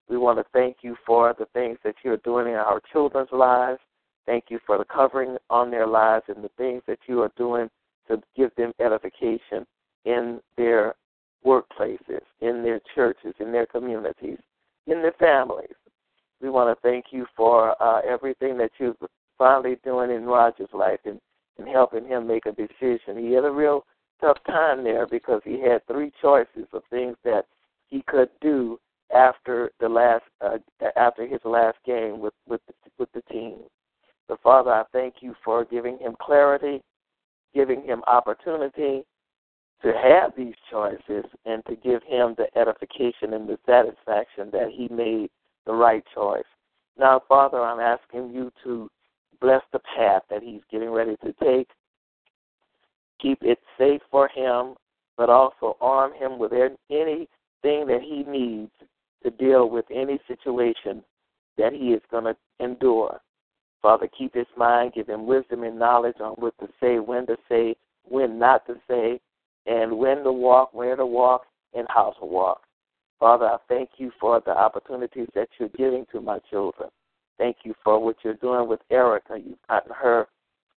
We 0.09 0.17
want 0.17 0.39
to 0.39 0.45
thank 0.53 0.77
you 0.81 0.95
for 1.05 1.35
the 1.37 1.47
things 1.53 1.77
that 1.83 1.95
you're 2.03 2.17
doing 2.17 2.47
in 2.47 2.53
our 2.53 2.81
children's 2.91 3.31
lives. 3.31 3.79
Thank 4.25 4.45
you 4.49 4.59
for 4.65 4.77
the 4.77 4.85
covering 4.85 5.37
on 5.49 5.71
their 5.71 5.87
lives 5.87 6.25
and 6.27 6.43
the 6.43 6.51
things 6.57 6.81
that 6.87 6.99
you 7.07 7.21
are 7.21 7.31
doing 7.37 7.69
to 8.07 8.21
give 8.35 8.51
them 8.55 8.73
edification 8.79 9.65
in 10.05 10.39
their 10.55 10.95
workplaces, 11.45 12.21
in 12.41 12.63
their 12.63 12.79
churches, 12.95 13.33
in 13.39 13.51
their 13.51 13.65
communities, 13.65 14.39
in 14.87 15.01
their 15.01 15.13
families. 15.19 15.75
We 16.41 16.49
want 16.49 16.75
to 16.75 16.81
thank 16.87 17.05
you 17.11 17.25
for 17.35 17.81
uh, 17.81 18.01
everything 18.07 18.57
that 18.57 18.71
you're 18.77 18.95
finally 19.37 19.77
doing 19.83 20.11
in 20.11 20.25
Roger's 20.25 20.69
life 20.73 20.99
and, 21.05 21.19
and 21.57 21.67
helping 21.67 22.05
him 22.05 22.27
make 22.27 22.45
a 22.45 22.51
decision. 22.51 23.17
He 23.17 23.33
had 23.33 23.45
a 23.45 23.51
real 23.51 23.85
tough 24.21 24.37
time 24.45 24.83
there 24.83 25.07
because 25.07 25.41
he 25.43 25.59
had 25.61 25.85
three 25.87 26.11
choices 26.21 26.67
of 26.73 26.83
things 26.89 27.15
that 27.23 27.45
he 27.87 28.03
could 28.07 28.29
do 28.41 28.79
after 29.13 29.71
the 29.79 29.89
last 29.89 30.23
uh, 30.41 30.57
after 30.95 31.25
his 31.25 31.39
last 31.43 31.77
game 31.85 32.19
with 32.19 32.33
with 32.47 32.61
the, 32.67 32.73
with 32.99 33.11
the 33.13 33.21
team. 33.33 33.59
So 34.27 34.37
Father, 34.43 34.71
I 34.71 34.83
thank 34.91 35.15
you 35.21 35.33
for 35.43 35.63
giving 35.65 35.97
him 35.97 36.15
clarity, 36.21 36.81
giving 37.53 37.83
him 37.83 38.03
opportunity 38.07 39.05
to 39.83 39.93
have 39.93 40.31
these 40.35 40.55
choices, 40.71 41.25
and 41.45 41.63
to 41.67 41.75
give 41.75 42.01
him 42.03 42.35
the 42.37 42.47
edification 42.57 43.33
and 43.33 43.47
the 43.47 43.57
satisfaction 43.65 44.49
that 44.51 44.69
he 44.73 44.87
made 44.89 45.29
the 45.65 45.73
right 45.73 46.03
choice. 46.13 46.43
Now, 46.97 47.21
Father, 47.27 47.61
I'm 47.61 47.79
asking 47.79 48.31
you 48.33 48.51
to 48.63 48.89
bless 49.39 49.61
the 49.71 49.79
path 49.95 50.23
that 50.29 50.41
he's 50.41 50.61
getting 50.71 50.89
ready 50.89 51.15
to 51.23 51.33
take. 51.43 51.69
Keep 53.21 53.43
it 53.43 53.59
safe 53.77 54.01
for 54.09 54.27
him, 54.27 54.75
but 55.15 55.29
also 55.29 55.77
arm 55.79 56.11
him 56.13 56.39
with 56.39 56.51
anything 56.53 57.27
that 57.63 58.01
he 58.01 58.23
needs 58.27 58.71
to 59.23 59.31
deal 59.31 59.69
with 59.69 59.85
any 59.93 60.19
situation 60.27 61.03
that 61.57 61.73
he 61.73 61.89
is 61.89 62.01
going 62.11 62.23
to 62.25 62.35
endure. 62.59 63.19
Father, 63.81 64.07
keep 64.17 64.33
his 64.33 64.47
mind, 64.57 64.93
give 64.95 65.07
him 65.07 65.25
wisdom 65.25 65.63
and 65.63 65.77
knowledge 65.77 66.17
on 66.19 66.33
what 66.33 66.53
to 66.59 66.67
say, 66.79 66.99
when 66.99 67.25
to 67.27 67.37
say, 67.49 67.75
when 68.03 68.39
not 68.39 68.65
to 68.67 68.75
say, 68.87 69.19
and 69.65 69.97
when 69.97 70.23
to 70.23 70.31
walk, 70.31 70.73
where 70.73 70.95
to 70.95 71.05
walk, 71.05 71.43
and 71.73 71.87
how 71.89 72.13
to 72.19 72.25
walk. 72.25 72.61
Father, 73.19 73.45
I 73.45 73.57
thank 73.67 73.89
you 73.97 74.11
for 74.19 74.41
the 74.45 74.51
opportunities 74.51 75.27
that 75.35 75.49
you're 75.57 75.69
giving 75.69 76.05
to 76.11 76.21
my 76.21 76.39
children. 76.49 76.89
Thank 77.37 77.57
you 77.63 77.73
for 77.83 78.03
what 78.03 78.17
you're 78.23 78.35
doing 78.35 78.67
with 78.67 78.79
Erica. 78.89 79.37
You've 79.37 79.57
gotten 79.67 79.91
her 79.93 80.27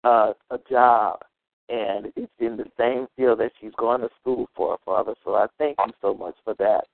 uh, 0.05 0.33
a 0.51 0.59
job, 0.69 1.21
and 1.69 2.13
it's 2.17 2.33
in 2.39 2.57
the 2.57 2.67
same 2.79 3.07
field 3.17 3.41
that 3.41 3.53
she's 3.61 3.73
going 3.79 4.01
to 4.01 4.09
school 4.21 4.49
for, 4.55 4.79
Father. 4.85 5.15
So 5.25 5.35
I 5.35 5.47
thank 5.59 5.77
you 5.87 5.93
so 6.01 6.15
much 6.15 6.35
for 6.45 6.55
that. 6.55 6.85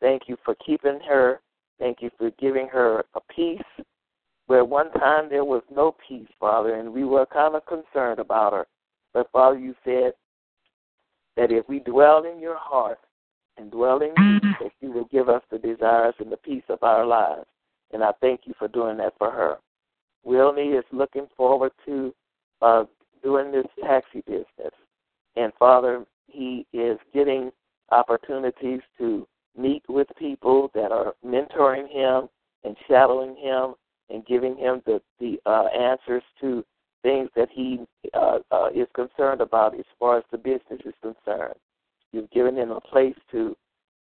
Thank 0.00 0.22
you 0.26 0.36
for 0.44 0.54
keeping 0.64 1.00
her. 1.08 1.40
Thank 1.78 2.02
you 2.02 2.10
for 2.18 2.30
giving 2.38 2.68
her 2.68 3.04
a 3.14 3.20
peace 3.34 3.84
where 4.46 4.64
one 4.64 4.90
time 4.92 5.28
there 5.28 5.44
was 5.44 5.62
no 5.74 5.94
peace, 6.08 6.28
Father, 6.38 6.74
and 6.74 6.92
we 6.92 7.04
were 7.04 7.26
kind 7.26 7.54
of 7.54 7.64
concerned 7.66 8.18
about 8.18 8.52
her. 8.52 8.66
But 9.14 9.30
Father, 9.32 9.58
you 9.58 9.74
said 9.84 10.12
that 11.36 11.52
if 11.52 11.68
we 11.68 11.78
dwell 11.78 12.24
in 12.24 12.40
your 12.40 12.56
heart, 12.58 12.98
and 13.60 13.70
dwell 13.70 14.00
in 14.00 14.08
you, 14.08 14.40
mm-hmm. 14.40 14.64
that 14.64 14.72
you 14.80 14.90
will 14.90 15.04
give 15.04 15.28
us 15.28 15.42
the 15.50 15.58
desires 15.58 16.14
and 16.18 16.32
the 16.32 16.36
peace 16.38 16.64
of 16.68 16.82
our 16.82 17.06
lives. 17.06 17.46
And 17.92 18.02
I 18.02 18.12
thank 18.20 18.42
you 18.44 18.54
for 18.58 18.68
doing 18.68 18.96
that 18.98 19.14
for 19.18 19.30
her. 19.30 19.56
Wilnie 20.24 20.76
is 20.76 20.84
looking 20.92 21.26
forward 21.36 21.72
to 21.86 22.14
uh, 22.62 22.84
doing 23.22 23.52
this 23.52 23.66
taxi 23.82 24.22
business. 24.26 24.74
And 25.36 25.52
Father, 25.58 26.04
he 26.26 26.66
is 26.72 26.98
getting 27.12 27.50
opportunities 27.90 28.80
to 28.98 29.26
meet 29.60 29.82
with 29.88 30.08
people 30.18 30.70
that 30.74 30.92
are 30.92 31.14
mentoring 31.24 31.88
him 31.88 32.28
and 32.64 32.76
shadowing 32.88 33.36
him 33.36 33.74
and 34.08 34.26
giving 34.26 34.56
him 34.56 34.82
the, 34.86 35.00
the 35.18 35.38
uh, 35.46 35.66
answers 35.66 36.22
to 36.40 36.64
things 37.02 37.28
that 37.34 37.48
he 37.52 37.80
uh, 38.14 38.38
uh, 38.50 38.68
is 38.74 38.86
concerned 38.94 39.40
about 39.40 39.78
as 39.78 39.84
far 39.98 40.18
as 40.18 40.24
the 40.30 40.38
business 40.38 40.80
is 40.84 40.94
concerned. 41.00 41.54
You've 42.12 42.30
given 42.30 42.56
him 42.56 42.70
a 42.70 42.80
place 42.80 43.14
to 43.30 43.56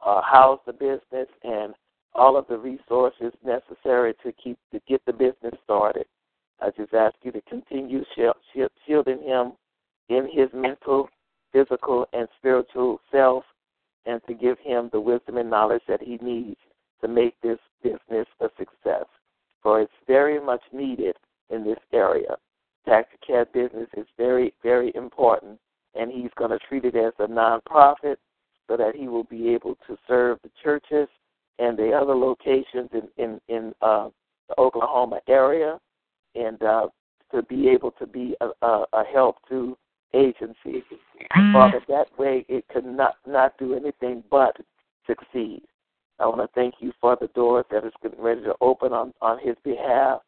uh, 0.04 0.22
house 0.22 0.60
the 0.66 0.72
business 0.72 1.28
and 1.42 1.74
all 2.14 2.36
of 2.36 2.46
the 2.48 2.58
resources 2.58 3.32
necessary 3.44 4.14
to 4.24 4.32
keep 4.32 4.58
to 4.72 4.80
get 4.88 5.04
the 5.06 5.12
business 5.12 5.54
started. 5.64 6.06
I 6.60 6.70
just 6.76 6.92
ask 6.94 7.14
you 7.22 7.30
to 7.32 7.40
continue 7.42 8.02
shielding 8.86 9.22
him 9.22 9.52
in 10.08 10.28
his 10.32 10.48
mental, 10.52 11.08
physical, 11.52 12.06
and 12.12 12.26
spiritual 12.38 13.00
self, 13.12 13.44
and 14.08 14.20
to 14.26 14.34
give 14.34 14.58
him 14.58 14.88
the 14.92 15.00
wisdom 15.00 15.36
and 15.36 15.48
knowledge 15.48 15.82
that 15.86 16.02
he 16.02 16.18
needs 16.20 16.58
to 17.00 17.06
make 17.06 17.40
this 17.40 17.58
business 17.82 18.26
a 18.40 18.48
success. 18.58 19.04
For 19.62 19.80
it's 19.80 19.92
very 20.08 20.44
much 20.44 20.62
needed 20.72 21.14
in 21.50 21.62
this 21.62 21.78
area. 21.92 22.36
Taxi 22.84 23.16
cab 23.24 23.52
business 23.52 23.88
is 23.96 24.06
very, 24.16 24.52
very 24.62 24.90
important 24.96 25.60
and 25.94 26.10
he's 26.10 26.30
going 26.36 26.50
to 26.50 26.58
treat 26.68 26.84
it 26.84 26.96
as 26.96 27.12
a 27.18 27.26
nonprofit 27.26 28.16
so 28.66 28.76
that 28.76 28.94
he 28.94 29.08
will 29.08 29.24
be 29.24 29.48
able 29.50 29.76
to 29.86 29.96
serve 30.06 30.38
the 30.42 30.50
churches 30.62 31.08
and 31.58 31.76
the 31.76 31.90
other 31.90 32.14
locations 32.14 32.88
in 32.92 33.08
in, 33.22 33.40
in 33.48 33.74
uh, 33.82 34.08
the 34.48 34.58
Oklahoma 34.58 35.20
area, 35.28 35.78
and 36.34 36.62
uh, 36.62 36.86
to 37.32 37.42
be 37.42 37.68
able 37.68 37.90
to 37.92 38.06
be 38.06 38.34
a, 38.40 38.66
a, 38.66 38.84
a 38.92 39.04
help 39.12 39.36
to 39.48 39.76
agency. 40.14 40.84
Father, 41.52 41.80
that 41.88 42.06
way 42.18 42.44
it 42.48 42.64
could 42.68 42.84
not, 42.84 43.16
not 43.26 43.56
do 43.58 43.74
anything 43.74 44.22
but 44.30 44.56
succeed. 45.06 45.62
I 46.18 46.26
want 46.26 46.40
to 46.40 46.48
thank 46.54 46.74
you 46.80 46.92
for 47.00 47.16
the 47.20 47.28
doors 47.28 47.64
that 47.70 47.84
is 47.84 47.92
getting 48.02 48.20
ready 48.20 48.42
to 48.42 48.54
open 48.60 48.92
on, 48.92 49.14
on 49.20 49.38
his 49.38 49.56
behalf 49.64 50.20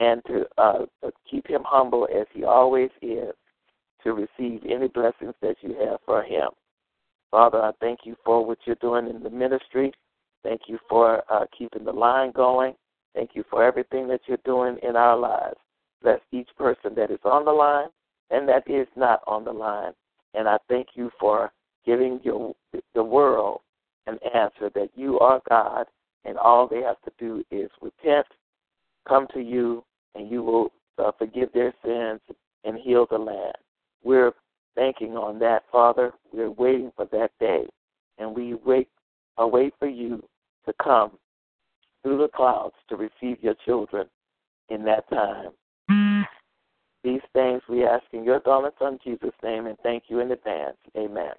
and 0.00 0.22
to 0.26 0.44
uh, 0.58 0.86
keep 1.30 1.46
him 1.46 1.62
humble 1.64 2.08
as 2.14 2.26
he 2.32 2.44
always 2.44 2.90
is 3.00 3.32
to 4.02 4.12
receive 4.12 4.62
any 4.68 4.88
blessings 4.88 5.34
that 5.40 5.56
you 5.62 5.76
have 5.80 5.98
for 6.04 6.22
him. 6.22 6.48
Father, 7.30 7.60
I 7.60 7.72
thank 7.80 8.00
you 8.04 8.16
for 8.24 8.44
what 8.44 8.58
you're 8.64 8.76
doing 8.76 9.08
in 9.08 9.22
the 9.22 9.30
ministry. 9.30 9.92
Thank 10.42 10.62
you 10.68 10.78
for 10.88 11.22
uh, 11.30 11.46
keeping 11.56 11.84
the 11.84 11.92
line 11.92 12.32
going. 12.32 12.74
Thank 13.14 13.30
you 13.34 13.44
for 13.50 13.64
everything 13.64 14.06
that 14.08 14.20
you're 14.26 14.38
doing 14.44 14.78
in 14.82 14.96
our 14.96 15.16
lives. 15.16 15.56
Bless 16.02 16.20
each 16.32 16.48
person 16.56 16.94
that 16.96 17.10
is 17.10 17.18
on 17.24 17.44
the 17.44 17.52
line 17.52 17.88
and 18.30 18.48
that 18.48 18.68
is 18.68 18.88
not 18.96 19.20
on 19.26 19.44
the 19.44 19.52
line. 19.52 19.92
And 20.34 20.48
I 20.48 20.58
thank 20.68 20.88
you 20.94 21.10
for 21.18 21.52
giving 21.84 22.20
your, 22.22 22.54
the 22.94 23.02
world 23.02 23.60
an 24.06 24.18
answer 24.34 24.70
that 24.74 24.90
you 24.94 25.18
are 25.18 25.40
God 25.48 25.86
and 26.26 26.36
all 26.36 26.66
they 26.66 26.82
have 26.82 27.00
to 27.02 27.12
do 27.18 27.44
is 27.50 27.70
repent, 27.80 28.26
come 29.08 29.26
to 29.32 29.40
you, 29.40 29.84
and 30.14 30.30
you 30.30 30.42
will 30.42 30.72
uh, 30.98 31.12
forgive 31.18 31.50
their 31.52 31.72
sins 31.84 32.20
and 32.64 32.76
heal 32.78 33.06
the 33.08 33.18
land. 33.18 33.54
We're 34.02 34.32
banking 34.74 35.12
on 35.12 35.38
that, 35.38 35.62
Father. 35.70 36.12
We're 36.32 36.50
waiting 36.50 36.90
for 36.96 37.06
that 37.12 37.30
day, 37.38 37.66
and 38.18 38.34
we 38.34 38.54
wait, 38.54 38.88
await 39.38 39.74
for 39.78 39.88
you 39.88 40.22
to 40.66 40.72
come 40.82 41.12
through 42.02 42.18
the 42.18 42.28
clouds 42.28 42.74
to 42.88 42.96
receive 42.96 43.42
your 43.42 43.54
children 43.64 44.06
in 44.68 44.84
that 44.84 45.08
time. 45.08 45.50
These 47.06 47.22
things 47.32 47.62
we 47.68 47.84
ask 47.84 48.02
in 48.12 48.24
your 48.24 48.40
darling 48.40 48.72
Son 48.80 48.98
Jesus' 49.04 49.30
name, 49.40 49.66
and 49.66 49.78
thank 49.84 50.04
you 50.08 50.18
in 50.18 50.32
advance. 50.32 50.76
Amen. 50.96 51.34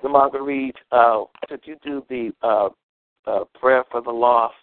So, 0.00 0.08
Marguerite, 0.08 0.76
uh, 0.92 1.24
could 1.48 1.62
you 1.64 1.74
do 1.82 2.06
the 2.08 2.30
uh, 2.42 2.68
uh, 3.26 3.42
prayer 3.60 3.82
for 3.90 4.02
the 4.02 4.12
lost? 4.12 4.54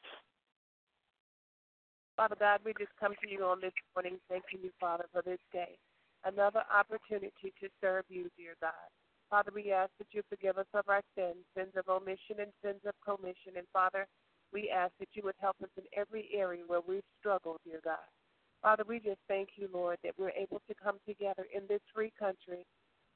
Father 2.16 2.38
God, 2.40 2.62
we 2.64 2.72
just 2.80 2.94
come 2.98 3.12
to 3.22 3.30
you 3.30 3.44
on 3.44 3.60
this 3.60 3.74
morning, 3.94 4.18
thanking 4.30 4.60
you, 4.64 4.72
Father, 4.80 5.04
for 5.12 5.22
this 5.22 5.40
day. 5.52 5.78
Another 6.24 6.64
opportunity 6.74 7.52
to 7.60 7.68
serve 7.82 8.06
you, 8.08 8.30
dear 8.38 8.56
God. 8.62 8.72
Father, 9.30 9.52
we 9.54 9.74
ask 9.74 9.92
that 9.98 10.08
you 10.12 10.22
forgive 10.30 10.58
us 10.58 10.68
of 10.74 10.88
our 10.88 11.02
sins, 11.14 11.44
sins 11.58 11.74
of 11.76 11.90
omission 11.90 12.40
and 12.40 12.54
sins 12.64 12.80
of 12.88 12.94
commission. 13.04 13.58
And 13.58 13.68
Father, 13.74 14.08
we 14.54 14.70
ask 14.70 14.94
that 15.00 15.10
you 15.12 15.24
would 15.26 15.36
help 15.42 15.58
us 15.62 15.70
in 15.76 15.84
every 15.94 16.30
area 16.34 16.64
where 16.66 16.80
we've 16.88 17.04
struggled, 17.20 17.58
dear 17.66 17.82
God. 17.84 17.98
Father, 18.62 18.84
we 18.88 19.00
just 19.00 19.20
thank 19.28 19.50
you, 19.56 19.68
Lord, 19.74 19.98
that 20.04 20.14
we're 20.18 20.30
able 20.32 20.62
to 20.68 20.76
come 20.82 20.98
together 21.08 21.46
in 21.56 21.64
this 21.68 21.82
free 21.94 22.14
country, 22.18 22.66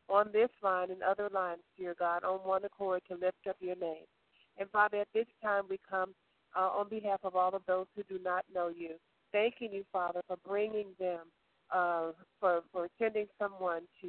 on 0.09 0.29
this 0.33 0.49
line 0.63 0.91
and 0.91 1.03
other 1.03 1.29
lines, 1.33 1.61
dear 1.77 1.95
God, 1.97 2.23
on 2.23 2.39
one 2.39 2.65
accord 2.65 3.01
to 3.09 3.15
lift 3.15 3.37
up 3.47 3.57
your 3.59 3.75
name. 3.75 4.05
And 4.57 4.69
Father, 4.71 5.01
at 5.01 5.07
this 5.13 5.27
time 5.43 5.63
we 5.69 5.79
come 5.87 6.13
uh, 6.57 6.69
on 6.69 6.89
behalf 6.89 7.19
of 7.23 7.35
all 7.35 7.53
of 7.53 7.61
those 7.67 7.85
who 7.95 8.03
do 8.03 8.21
not 8.23 8.45
know 8.53 8.69
you, 8.69 8.91
thanking 9.31 9.71
you, 9.71 9.83
Father, 9.91 10.21
for 10.27 10.37
bringing 10.47 10.87
them, 10.99 11.19
uh, 11.73 12.11
for, 12.39 12.61
for 12.71 12.87
sending 12.99 13.27
someone 13.39 13.81
to, 14.01 14.07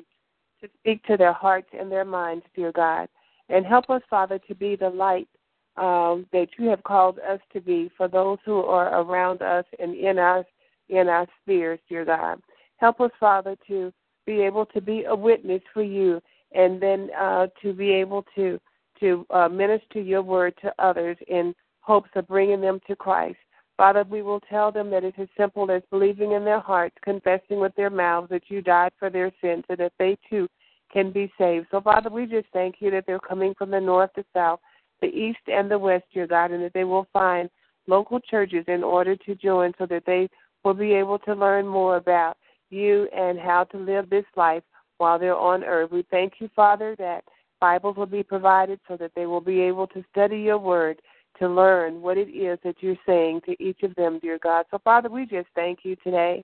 to 0.61 0.73
speak 0.78 1.05
to 1.05 1.16
their 1.16 1.33
hearts 1.33 1.69
and 1.78 1.90
their 1.90 2.05
minds, 2.05 2.45
dear 2.55 2.73
God. 2.73 3.09
And 3.49 3.66
help 3.66 3.90
us, 3.90 4.02
Father, 4.09 4.38
to 4.49 4.55
be 4.55 4.76
the 4.76 4.88
light 4.88 5.28
um, 5.76 6.26
that 6.33 6.49
you 6.59 6.69
have 6.69 6.83
called 6.85 7.19
us 7.19 7.40
to 7.52 7.61
be 7.61 7.90
for 7.97 8.09
those 8.09 8.38
who 8.45 8.61
are 8.61 9.00
around 9.00 9.43
us 9.43 9.64
and 9.78 9.95
in 9.95 10.19
us 10.19 10.47
in 10.88 11.09
our 11.09 11.26
spheres, 11.43 11.81
dear 11.88 12.05
God. 12.05 12.40
Help 12.78 13.00
us, 13.00 13.11
Father, 13.19 13.57
to 13.66 13.93
be 14.26 14.43
able 14.43 14.66
to 14.66 14.81
be 14.81 15.05
a 15.05 15.14
witness 15.14 15.62
for 15.73 15.83
you 15.83 16.21
and 16.52 16.81
then 16.81 17.09
uh, 17.19 17.47
to 17.62 17.73
be 17.73 17.90
able 17.90 18.25
to 18.35 18.59
to 19.00 19.26
uh, 19.28 19.49
minister 19.49 20.00
your 20.00 20.23
word 20.23 20.54
to 20.63 20.73
others 20.78 21.19
in 21.28 21.54
hopes 21.80 22.08
of 22.15 22.26
bringing 22.26 22.63
them 22.63 22.80
to 22.87 22.97
Christ. 22.97 23.37
Father, 23.76 24.04
we 24.08 24.23
will 24.23 24.41
tell 24.41 24.73
them 24.73 24.91
that 24.91 25.04
it's 25.04 25.19
as 25.19 25.28
simple 25.37 25.71
as 25.71 25.82
believing 25.91 26.32
in 26.32 26.47
their 26.47 26.61
hearts, 26.61 26.97
confessing 27.04 27.61
with 27.61 27.75
their 27.75 27.91
mouths 27.91 28.30
that 28.30 28.45
you 28.49 28.63
died 28.63 28.93
for 28.99 29.11
their 29.11 29.30
sins, 29.43 29.65
and 29.69 29.76
that 29.76 29.93
they 29.99 30.17
too 30.30 30.49
can 30.91 31.13
be 31.13 31.30
saved. 31.37 31.67
So, 31.71 31.82
Father, 31.82 32.08
we 32.08 32.25
just 32.25 32.47
thank 32.54 32.76
you 32.78 32.91
that 32.93 33.04
they're 33.06 33.19
coming 33.19 33.54
from 33.58 33.71
the 33.71 33.80
north, 33.80 34.11
the 34.17 34.25
south, 34.32 34.61
the 35.02 35.08
east, 35.08 35.41
and 35.47 35.71
the 35.71 35.78
west, 35.78 36.04
dear 36.15 36.26
God, 36.26 36.52
and 36.52 36.63
that 36.63 36.73
they 36.73 36.84
will 36.84 37.06
find 37.13 37.50
local 37.87 38.19
churches 38.19 38.65
in 38.67 38.82
order 38.82 39.15
to 39.15 39.34
join 39.34 39.73
so 39.78 39.84
that 39.87 40.04
they 40.06 40.28
will 40.67 40.75
be 40.75 40.95
able 40.95 41.17
to 41.21 41.33
learn 41.33 41.65
more 41.65 41.97
about 41.97 42.37
you 42.71 43.07
and 43.17 43.39
how 43.39 43.63
to 43.63 43.79
live 43.79 44.11
this 44.11 44.25
life 44.35 44.65
while 44.99 45.17
they're 45.17 45.37
on 45.37 45.63
earth. 45.63 45.93
We 45.93 46.05
thank 46.11 46.35
you, 46.41 46.50
Father, 46.57 46.97
that 46.99 47.23
Bibles 47.61 47.97
will 47.97 48.05
be 48.05 48.25
provided 48.25 48.81
so 48.89 48.97
that 48.97 49.13
they 49.15 49.26
will 49.26 49.41
be 49.41 49.61
able 49.61 49.87
to 49.87 50.05
study 50.11 50.41
your 50.41 50.59
word 50.59 51.00
to 51.39 51.49
learn 51.49 52.02
what 52.02 52.19
it 52.19 52.29
is 52.31 52.59
that 52.65 52.75
you're 52.81 52.99
saying 53.07 53.43
to 53.47 53.55
each 53.63 53.85
of 53.85 53.95
them, 53.95 54.19
dear 54.19 54.41
God. 54.43 54.67
So, 54.73 54.81
Father, 54.83 55.09
we 55.09 55.25
just 55.25 55.47
thank 55.55 55.81
you 55.85 55.95
today 56.02 56.43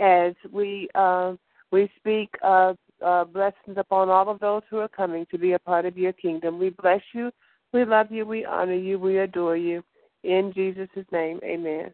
as 0.00 0.34
we 0.52 0.88
uh, 0.94 1.32
we 1.72 1.90
speak 1.96 2.32
uh, 2.44 2.74
uh, 3.04 3.24
blessings 3.24 3.78
upon 3.78 4.10
all 4.10 4.28
of 4.28 4.38
those 4.38 4.62
who 4.70 4.78
are 4.78 4.88
coming 4.88 5.26
to 5.32 5.38
be 5.38 5.54
a 5.54 5.58
part 5.58 5.86
of 5.86 5.98
your 5.98 6.12
kingdom. 6.12 6.60
We 6.60 6.70
bless 6.70 7.02
you, 7.12 7.32
we 7.72 7.84
love 7.84 8.12
you, 8.12 8.26
we 8.26 8.44
honor 8.44 8.74
you, 8.74 9.00
we 9.00 9.18
adore 9.18 9.56
you. 9.56 9.82
In 10.22 10.52
Jesus' 10.54 10.88
name, 11.10 11.40
amen. 11.42 11.92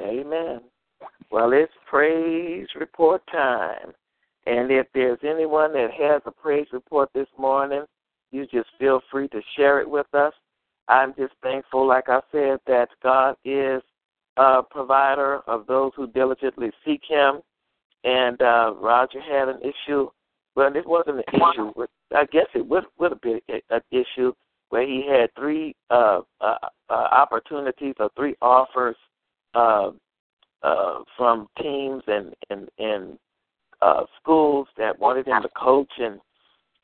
Amen. 0.00 0.60
Well, 1.30 1.52
it's 1.52 1.72
praise 1.88 2.66
report 2.78 3.22
time. 3.30 3.92
And 4.46 4.70
if 4.70 4.86
there's 4.94 5.18
anyone 5.22 5.72
that 5.72 5.90
has 5.98 6.22
a 6.26 6.30
praise 6.30 6.66
report 6.72 7.10
this 7.14 7.26
morning, 7.38 7.84
you 8.30 8.46
just 8.46 8.68
feel 8.78 9.00
free 9.10 9.28
to 9.28 9.40
share 9.56 9.80
it 9.80 9.88
with 9.88 10.06
us. 10.14 10.32
I'm 10.88 11.14
just 11.14 11.32
thankful, 11.42 11.86
like 11.86 12.08
I 12.08 12.20
said, 12.30 12.58
that 12.66 12.88
God 13.02 13.36
is 13.44 13.82
a 14.36 14.62
provider 14.62 15.40
of 15.46 15.66
those 15.66 15.92
who 15.96 16.08
diligently 16.08 16.70
seek 16.84 17.00
Him. 17.08 17.40
And 18.04 18.40
uh, 18.42 18.74
Roger 18.78 19.20
had 19.20 19.48
an 19.48 19.60
issue. 19.62 20.08
Well, 20.56 20.76
it 20.76 20.86
wasn't 20.86 21.18
an 21.18 21.24
issue. 21.32 21.72
With, 21.74 21.90
I 22.14 22.26
guess 22.26 22.46
it 22.54 22.66
would 22.66 22.84
would 22.98 23.12
have 23.12 23.20
been 23.22 23.40
an 23.48 23.80
issue 23.90 24.32
where 24.68 24.86
he 24.86 25.06
had 25.08 25.30
three 25.38 25.74
uh, 25.90 26.20
uh, 26.40 26.56
uh, 26.90 26.92
opportunities 26.92 27.94
or 27.98 28.10
three 28.16 28.34
offers 28.42 28.96
uh, 29.54 29.90
uh, 30.64 31.00
from 31.16 31.46
teams 31.60 32.02
and 32.06 32.34
and 32.50 32.68
and 32.78 33.18
uh, 33.82 34.04
schools 34.20 34.66
that 34.78 34.98
wanted 34.98 35.28
him 35.28 35.42
to 35.42 35.48
coach, 35.50 35.92
and 35.98 36.18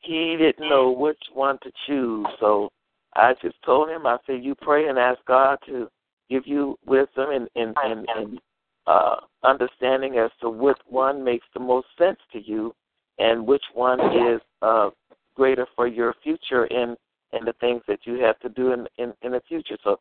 he 0.01 0.37
didn't 0.37 0.69
know 0.69 0.91
which 0.91 1.21
one 1.33 1.57
to 1.63 1.71
choose. 1.87 2.27
So 2.39 2.69
I 3.15 3.33
just 3.41 3.55
told 3.65 3.89
him, 3.89 4.05
I 4.05 4.17
said, 4.25 4.43
you 4.43 4.53
pray 4.55 4.87
and 4.87 4.99
ask 4.99 5.19
God 5.25 5.57
to 5.65 5.89
give 6.29 6.43
you 6.45 6.77
wisdom 6.85 7.31
and 7.31 7.49
and 7.55 7.75
and, 7.83 8.05
and 8.15 8.39
uh, 8.85 9.15
understanding 9.43 10.17
as 10.17 10.29
to 10.41 10.49
which 10.49 10.77
one 10.87 11.23
makes 11.23 11.45
the 11.53 11.59
most 11.59 11.87
sense 11.97 12.19
to 12.33 12.39
you, 12.39 12.73
and 13.17 13.45
which 13.45 13.63
one 13.73 13.99
is 13.99 14.41
uh, 14.61 14.89
greater 15.35 15.65
for 15.75 15.87
your 15.87 16.13
future 16.23 16.65
and 16.65 16.95
and 17.33 17.47
the 17.47 17.53
things 17.59 17.81
that 17.87 17.99
you 18.03 18.19
have 18.19 18.39
to 18.41 18.49
do 18.49 18.73
in 18.73 18.87
in, 18.97 19.13
in 19.23 19.31
the 19.31 19.41
future. 19.47 19.77
So 19.83 19.99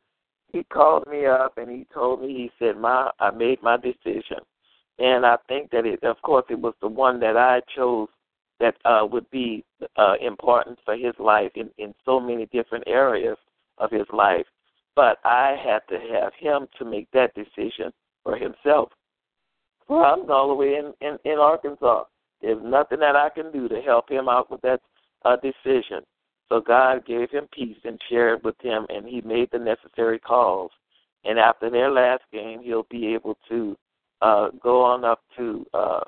he 0.52 0.64
called 0.64 1.06
me 1.06 1.26
up 1.26 1.58
and 1.58 1.70
he 1.70 1.86
told 1.92 2.20
me 2.22 2.28
he 2.28 2.50
said 2.58 2.76
my 2.76 3.10
I 3.18 3.30
made 3.30 3.62
my 3.62 3.76
decision. 3.76 4.38
And 4.98 5.24
I 5.24 5.36
think 5.48 5.70
that 5.70 5.86
it 5.86 6.02
of 6.02 6.20
course 6.22 6.44
it 6.50 6.58
was 6.58 6.74
the 6.80 6.88
one 6.88 7.20
that 7.20 7.36
I 7.36 7.60
chose 7.74 8.08
that 8.58 8.76
uh 8.84 9.06
would 9.10 9.30
be 9.30 9.64
uh 9.96 10.14
important 10.20 10.78
for 10.84 10.96
his 10.96 11.14
life 11.18 11.52
in 11.54 11.70
in 11.78 11.94
so 12.04 12.20
many 12.20 12.46
different 12.46 12.84
areas 12.86 13.36
of 13.78 13.90
his 13.90 14.06
life. 14.12 14.46
But 14.96 15.18
I 15.24 15.56
had 15.62 15.80
to 15.88 15.98
have 16.14 16.32
him 16.38 16.66
to 16.78 16.84
make 16.84 17.08
that 17.12 17.34
decision 17.34 17.92
for 18.22 18.36
himself. 18.36 18.90
Well 19.88 20.04
I'm 20.04 20.30
all 20.30 20.48
the 20.48 20.54
way 20.54 20.74
in 20.76 20.92
in, 21.00 21.18
in 21.24 21.38
Arkansas. 21.38 22.04
There's 22.42 22.62
nothing 22.62 23.00
that 23.00 23.16
I 23.16 23.28
can 23.30 23.52
do 23.52 23.68
to 23.68 23.80
help 23.82 24.10
him 24.10 24.28
out 24.28 24.50
with 24.50 24.60
that 24.62 24.80
uh 25.24 25.36
decision 25.36 26.04
so 26.50 26.60
God 26.60 27.06
gave 27.06 27.30
him 27.30 27.48
peace 27.52 27.76
and 27.84 27.98
shared 28.10 28.42
with 28.42 28.56
him, 28.60 28.84
and 28.88 29.06
he 29.06 29.20
made 29.20 29.50
the 29.52 29.58
necessary 29.58 30.18
calls. 30.18 30.72
And 31.24 31.38
after 31.38 31.70
their 31.70 31.90
last 31.90 32.22
game, 32.32 32.60
he'll 32.62 32.86
be 32.90 33.14
able 33.14 33.38
to 33.48 33.76
uh, 34.20 34.48
go 34.60 34.82
on 34.82 35.04
up 35.04 35.20
to 35.36 35.64
uh, 35.72 36.00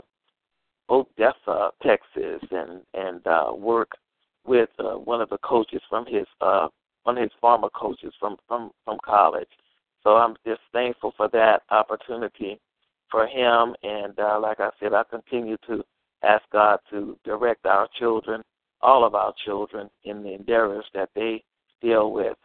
Odessa, 0.90 1.70
Texas, 1.82 2.42
and 2.50 2.80
and 2.92 3.26
uh, 3.26 3.52
work 3.56 3.92
with 4.44 4.70
uh, 4.78 4.94
one 4.94 5.20
of 5.20 5.30
the 5.30 5.38
coaches 5.38 5.80
from 5.88 6.06
his 6.06 6.26
uh, 6.40 6.66
one 7.04 7.16
of 7.16 7.22
his 7.22 7.32
former 7.40 7.70
coaches 7.70 8.12
from 8.18 8.36
from 8.48 8.72
from 8.84 8.98
college. 9.04 9.48
So 10.02 10.16
I'm 10.16 10.34
just 10.44 10.60
thankful 10.72 11.14
for 11.16 11.28
that 11.28 11.62
opportunity 11.70 12.60
for 13.10 13.28
him. 13.28 13.76
And 13.84 14.18
uh, 14.18 14.40
like 14.40 14.58
I 14.58 14.70
said, 14.80 14.92
I 14.92 15.04
continue 15.08 15.56
to 15.68 15.84
ask 16.24 16.42
God 16.52 16.80
to 16.90 17.16
direct 17.24 17.64
our 17.64 17.86
children 17.98 18.42
all 18.82 19.04
of 19.04 19.14
our 19.14 19.32
children 19.44 19.88
in 20.04 20.22
the 20.22 20.32
endeavors 20.34 20.84
that 20.94 21.10
they 21.14 21.42
deal 21.80 22.12
with. 22.12 22.36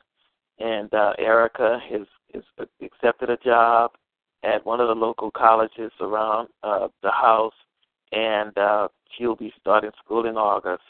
And 0.59 0.93
uh, 0.93 1.13
Erica 1.19 1.79
has, 1.91 2.07
has 2.33 2.67
accepted 2.81 3.29
a 3.29 3.37
job 3.37 3.91
at 4.43 4.65
one 4.65 4.79
of 4.79 4.87
the 4.87 4.95
local 4.95 5.31
colleges 5.31 5.91
around 5.99 6.49
uh, 6.63 6.87
the 7.03 7.11
house, 7.11 7.53
and 8.11 8.57
uh, 8.57 8.87
she'll 9.17 9.35
be 9.35 9.53
starting 9.59 9.91
school 10.03 10.27
in 10.27 10.35
August. 10.35 10.83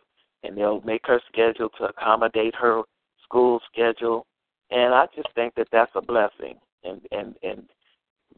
And 0.43 0.57
they'll 0.57 0.81
make 0.81 1.01
her 1.05 1.19
schedule 1.31 1.69
to 1.77 1.85
accommodate 1.85 2.53
her 2.55 2.83
school 3.23 3.59
schedule, 3.71 4.27
and 4.69 4.93
I 4.93 5.07
just 5.15 5.29
think 5.35 5.55
that 5.55 5.67
that's 5.71 5.91
a 5.95 6.01
blessing. 6.01 6.55
And 6.83 7.01
and 7.11 7.35
and 7.41 7.63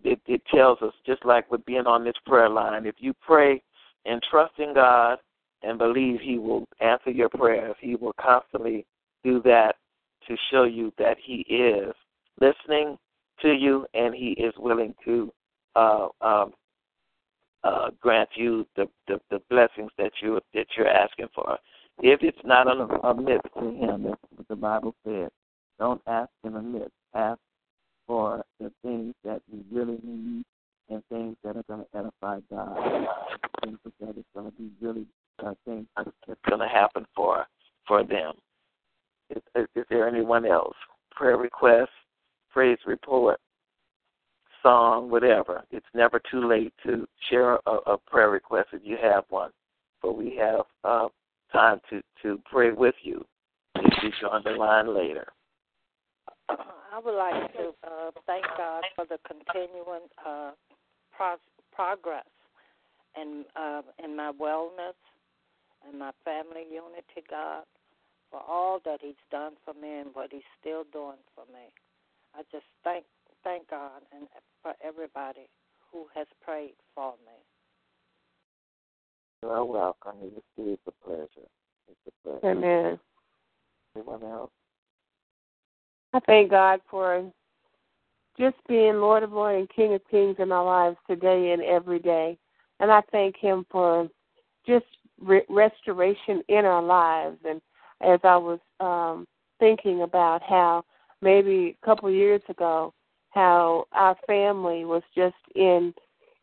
it, 0.04 0.20
it 0.26 0.42
tells 0.54 0.82
us 0.82 0.94
just 1.06 1.26
like 1.26 1.52
with 1.52 1.66
being 1.66 1.86
on 1.88 2.04
this 2.04 2.16
prayer 2.26 2.50
line, 2.50 2.86
if 2.86 2.96
you 3.00 3.14
pray 3.14 3.62
and 4.06 4.24
trust 4.32 4.54
in 4.60 4.74
God 4.74 5.20
and 5.64 5.78
believe 5.78 6.20
He 6.22 6.38
will 6.38 6.68
answer 6.80 7.12
your 7.12 7.30
prayers, 7.30 7.76
He 7.80 7.96
will 7.96 8.14
constantly 8.20 8.86
do 9.24 9.42
that 9.44 9.76
to 10.28 10.36
show 10.52 10.64
you 10.64 10.94
that 10.98 11.18
He 11.24 11.46
is 11.50 11.94
listening 12.40 12.98
to 13.42 13.52
you 13.52 13.86
and 13.94 14.14
He 14.14 14.32
is 14.32 14.54
willing 14.58 14.94
to 15.06 15.32
uh, 15.76 16.08
um, 16.22 16.54
uh, 17.64 17.90
grant 18.00 18.30
you 18.36 18.66
the, 18.76 18.88
the, 19.08 19.20
the 19.30 19.42
blessings 19.50 19.92
that 19.98 20.12
you 20.22 20.40
that 20.54 20.68
you're 20.78 20.88
asking 20.88 21.28
for. 21.36 21.58
If 22.02 22.22
it's 22.24 22.40
not 22.46 22.68
amiss 23.04 23.42
to 23.60 23.66
Him, 23.66 24.04
that's 24.04 24.22
what 24.36 24.48
the 24.48 24.56
Bible 24.56 24.96
says. 25.06 25.30
Don't 25.80 26.02
ask 26.08 26.30
in 26.44 26.56
amiss. 26.56 26.90
Ask 27.14 27.40
for 28.08 28.44
the 28.60 28.72
things 28.82 29.14
that 29.24 29.42
you 29.52 29.64
really 29.72 30.00
need 30.04 30.46
and 30.90 31.04
things 31.10 31.36
that 31.44 31.56
are 31.56 31.64
going 31.64 31.82
to 31.82 31.98
edify 31.98 32.40
God. 32.50 33.08
Things 33.64 33.78
that 34.00 34.18
is 34.18 34.26
going 34.34 34.46
to 34.46 34.58
be 34.58 34.70
really 34.82 35.06
uh, 35.44 35.54
think 35.66 35.88
it's 35.98 36.40
going 36.48 36.62
to 36.62 36.68
happen 36.68 37.06
for 37.16 37.46
for 37.88 38.04
them. 38.04 38.34
Is, 39.30 39.66
is 39.76 39.86
there 39.90 40.08
anyone 40.08 40.46
else? 40.46 40.76
Prayer 41.12 41.38
request, 41.38 41.92
praise 42.52 42.78
report, 42.86 43.40
song, 44.64 45.10
whatever. 45.10 45.64
It's 45.72 45.86
never 45.94 46.22
too 46.32 46.48
late 46.48 46.74
to 46.86 47.08
share 47.30 47.60
a, 47.66 47.72
a 47.88 47.98
prayer 47.98 48.30
request 48.30 48.70
if 48.74 48.82
you 48.84 48.98
have 49.02 49.24
one. 49.30 49.52
But 50.02 50.18
we 50.18 50.36
have 50.38 50.66
uh, 50.84 51.08
time 51.52 51.80
to, 51.90 52.02
to 52.24 52.42
pray 52.52 52.72
with 52.72 52.96
you 53.04 53.26
if 53.76 53.94
you 54.04 54.10
join 54.22 54.42
the 54.44 54.52
line 54.52 54.96
later. 54.96 55.28
I 56.50 57.00
would 57.04 57.16
like 57.16 57.54
to 57.54 57.70
uh, 57.84 58.12
thank 58.26 58.46
God 58.58 58.84
for 58.96 59.06
the 59.06 59.18
continuing 59.28 60.02
uh, 60.26 60.52
pro- 61.16 61.36
progress 61.74 62.26
in 63.20 63.46
uh, 63.56 63.82
in 64.04 64.16
my 64.16 64.32
wellness 64.40 64.96
and 65.88 66.00
my 66.00 66.12
family 66.24 66.66
unity, 66.70 67.26
God, 67.30 67.64
for 68.32 68.42
all 68.48 68.80
that 68.86 69.00
He's 69.02 69.20
done 69.32 69.54
for 69.66 69.74
me 69.74 70.00
and 70.00 70.10
what 70.14 70.32
He's 70.32 70.48
still 70.60 70.84
doing 70.92 71.22
for 71.36 71.46
me. 71.52 71.68
I 72.36 72.42
just 72.52 72.66
thank 72.84 73.06
thank 73.44 73.70
God 73.70 74.02
and 74.14 74.28
for 74.62 74.74
everybody 74.84 75.48
who 75.92 76.06
has 76.14 76.28
prayed 76.44 76.76
for 76.94 77.14
me. 77.26 77.34
You 79.42 79.50
are 79.50 79.66
welcome. 79.66 80.16
It's 80.58 80.82
a 80.88 80.92
pleasure. 81.06 81.28
It's 81.88 82.00
a 82.08 82.30
pleasure. 82.40 82.58
Amen. 82.58 83.00
Anyone 83.96 84.24
else? 84.24 84.52
I 86.14 86.20
thank 86.26 86.50
God 86.52 86.82
for 86.90 87.32
just 88.38 88.56
being 88.68 88.96
Lord 88.96 89.24
of 89.24 89.32
Lords 89.32 89.60
and 89.60 89.70
King 89.70 89.94
of 89.94 90.02
Kings 90.10 90.36
in 90.40 90.52
our 90.52 90.66
lives 90.66 90.98
today 91.10 91.52
and 91.52 91.62
every 91.62 92.00
day. 92.00 92.38
And 92.80 92.92
I 92.92 93.02
thank 93.12 93.38
Him 93.38 93.66
for 93.72 94.08
just 94.68 94.86
re- 95.22 95.46
restoration 95.50 96.42
in 96.48 96.66
our 96.66 96.82
lives. 96.82 97.38
And 97.48 97.62
as 98.02 98.20
I 98.24 98.38
was 98.38 98.60
um, 98.80 99.28
thinking 99.60 100.02
about 100.04 100.42
how 100.42 100.84
maybe 101.22 101.78
a 101.82 101.86
couple 101.86 102.10
years 102.10 102.42
ago, 102.50 102.94
how 103.32 103.86
our 103.92 104.16
family 104.26 104.86
was 104.86 105.04
just 105.16 105.36
in 105.56 105.94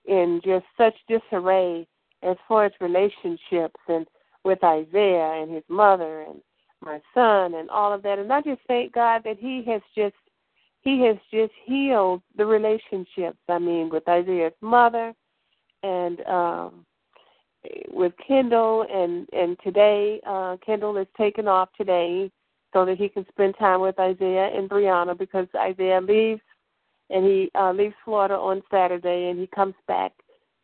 in 0.06 0.40
just 0.44 0.64
such 0.78 0.94
disarray 1.08 1.86
as 2.22 2.36
far 2.46 2.64
as 2.64 2.72
relationships 2.80 3.80
and 3.88 4.06
with 4.44 4.62
Isaiah 4.62 5.42
and 5.42 5.52
his 5.52 5.64
mother 5.68 6.22
and 6.22 6.40
my 6.80 7.00
son 7.12 7.54
and 7.54 7.68
all 7.70 7.92
of 7.92 8.02
that. 8.04 8.20
And 8.20 8.32
I 8.32 8.40
just 8.40 8.60
thank 8.68 8.92
God 8.92 9.22
that 9.24 9.38
He 9.38 9.64
has 9.66 9.82
just 9.96 10.14
He 10.82 11.00
has 11.02 11.16
just 11.32 11.52
healed 11.64 12.22
the 12.36 12.46
relationships. 12.46 13.38
I 13.48 13.58
mean, 13.58 13.90
with 13.90 14.08
Isaiah's 14.08 14.52
mother 14.60 15.12
and 15.82 16.20
um 16.26 16.86
with 17.90 18.12
Kendall 18.26 18.86
and 18.92 19.28
and 19.32 19.56
today 19.62 20.20
uh 20.26 20.56
Kendall 20.64 20.96
is 20.96 21.06
taken 21.16 21.48
off 21.48 21.68
today 21.76 22.30
so 22.72 22.84
that 22.84 22.98
he 22.98 23.08
can 23.08 23.26
spend 23.28 23.54
time 23.58 23.80
with 23.80 23.98
Isaiah 23.98 24.50
and 24.54 24.68
Brianna 24.68 25.16
because 25.16 25.46
Isaiah 25.56 26.00
leaves 26.00 26.42
and 27.10 27.24
he 27.24 27.50
uh 27.54 27.72
leaves 27.72 27.94
Florida 28.04 28.34
on 28.34 28.62
Saturday 28.70 29.28
and 29.30 29.38
he 29.38 29.46
comes 29.46 29.74
back 29.86 30.12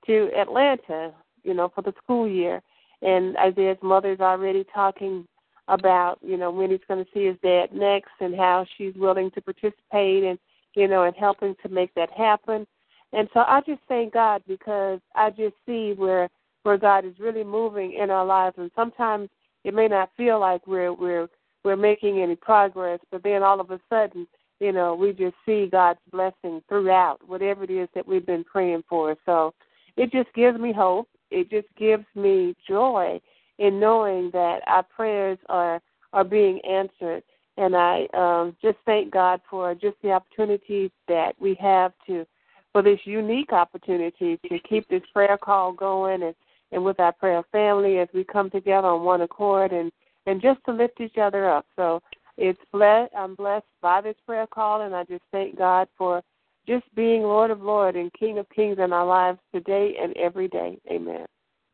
to 0.07 0.31
Atlanta, 0.37 1.13
you 1.45 1.55
know, 1.55 1.71
for 1.75 1.83
the 1.83 1.95
school 2.03 2.29
year. 2.29 2.61
And 3.03 3.37
Isaiah's 3.37 3.79
mother's 3.83 4.21
already 4.21 4.65
talking 4.75 5.27
about 5.69 6.19
you 6.23 6.37
know 6.37 6.51
when 6.51 6.71
he's 6.71 6.81
going 6.89 7.05
to 7.05 7.11
see 7.15 7.27
his 7.27 7.37
dad 7.43 7.73
next 7.73 8.11
and 8.21 8.35
how 8.35 8.67
she's 8.77 8.95
willing 8.97 9.31
to 9.31 9.41
participate 9.41 10.25
and 10.25 10.39
you 10.75 10.89
know 10.89 11.05
and 11.05 11.15
helping 11.17 11.55
to 11.63 11.69
make 11.69 11.95
that 11.95 12.11
happen 12.11 12.67
and 13.13 13.29
so 13.33 13.41
i 13.47 13.61
just 13.67 13.81
thank 13.89 14.13
god 14.13 14.43
because 14.49 14.99
i 15.15 15.31
just 15.31 15.55
see 15.67 15.93
where 15.97 16.29
where 16.63 16.79
god 16.79 17.05
is 17.05 17.19
really 17.19 17.45
moving 17.45 17.95
in 17.95 18.11
our 18.11 18.25
lives. 18.25 18.57
And 18.59 18.71
sometimes 18.75 19.29
it 19.65 19.75
may 19.75 19.89
not 19.89 20.11
feel 20.17 20.41
like 20.41 20.67
we're 20.67 20.93
we're 20.93 21.29
we're 21.65 21.77
making 21.77 22.21
any 22.21 22.37
progress 22.37 22.99
but 23.11 23.23
then 23.23 23.43
all 23.43 23.61
of 23.61 23.71
a 23.71 23.81
sudden 23.89 24.27
you 24.59 24.73
know 24.73 24.95
we 24.95 25.13
just 25.13 25.37
see 25.47 25.69
god's 25.71 26.01
blessing 26.11 26.63
throughout 26.69 27.19
whatever 27.27 27.65
it 27.65 27.71
is 27.71 27.89
that 27.95 28.07
we've 28.07 28.27
been 28.27 28.45
praying 28.45 28.83
for. 28.89 29.17
So 29.27 29.55
it 29.97 30.11
just 30.11 30.33
gives 30.35 30.59
me 30.59 30.73
hope. 30.73 31.09
It 31.31 31.51
just 31.51 31.69
gives 31.77 32.05
me 32.15 32.55
joy 32.69 33.21
in 33.59 33.79
knowing 33.79 34.31
that 34.33 34.61
our 34.67 34.83
prayers 34.83 35.39
are 35.49 35.81
are 36.13 36.25
being 36.25 36.61
answered. 36.69 37.23
And 37.57 37.77
I 37.77 38.07
um, 38.15 38.57
just 38.63 38.79
thank 38.87 39.13
God 39.13 39.41
for 39.49 39.75
just 39.75 39.97
the 40.03 40.13
opportunities 40.13 40.91
that 41.09 41.33
we 41.39 41.55
have 41.61 41.93
to, 42.07 42.27
for 42.73 42.83
this 42.83 43.01
unique 43.05 43.53
opportunity 43.53 44.39
to 44.49 44.59
keep 44.61 44.89
this 44.89 45.03
prayer 45.13 45.39
call 45.39 45.73
going 45.73 46.23
and, 46.23 46.35
and 46.73 46.85
with 46.85 46.99
our 47.01 47.13
prayer 47.13 47.43
family 47.53 47.99
as 47.99 48.09
we 48.13 48.25
come 48.25 48.51
together 48.51 48.89
on 48.89 49.05
one 49.05 49.21
accord 49.21 49.73
and, 49.73 49.93
and 50.27 50.43
just 50.43 50.61
to 50.67 50.73
lift 50.73 51.01
each 51.01 51.19
other 51.19 51.49
up. 51.49 51.67
So 51.77 52.01
it's 52.37 52.59
blessed, 52.73 53.13
I'm 53.17 53.35
blessed 53.35 53.67
by 53.81 54.01
this 54.01 54.17
prayer 54.27 54.47
call, 54.47 54.83
and 54.83 54.95
I 54.95 55.05
just 55.05 55.25
thank 55.31 55.57
God 55.57 55.89
for 55.97 56.23
just 56.67 56.85
being 56.95 57.23
Lord 57.23 57.51
of 57.51 57.61
Lords 57.61 57.97
and 57.97 58.13
King 58.15 58.39
of 58.39 58.49
Kings 58.51 58.79
in 58.79 58.93
our 58.93 59.07
lives 59.07 59.39
today 59.55 59.97
and 60.01 60.17
every 60.17 60.49
day. 60.49 60.79
Amen. 60.91 61.27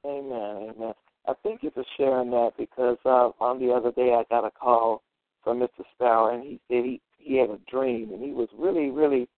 Amen. 0.04 0.74
Amen. 0.76 0.92
I 1.26 1.32
thank 1.42 1.62
you 1.62 1.70
for 1.74 1.84
sharing 1.96 2.30
that 2.30 2.52
because 2.56 2.96
uh, 3.04 3.30
on 3.40 3.60
the 3.60 3.70
other 3.72 3.92
day 3.92 4.14
I 4.14 4.24
got 4.30 4.46
a 4.46 4.50
call 4.50 5.02
from 5.44 5.60
Mr. 5.60 5.84
Sparrow 5.94 6.34
and 6.34 6.42
he 6.42 6.60
said 6.68 6.84
he 6.84 7.00
he 7.18 7.36
had 7.36 7.50
a 7.50 7.58
dream 7.70 8.12
and 8.12 8.22
he 8.22 8.30
was 8.30 8.48
really 8.56 8.90
really 8.90 9.28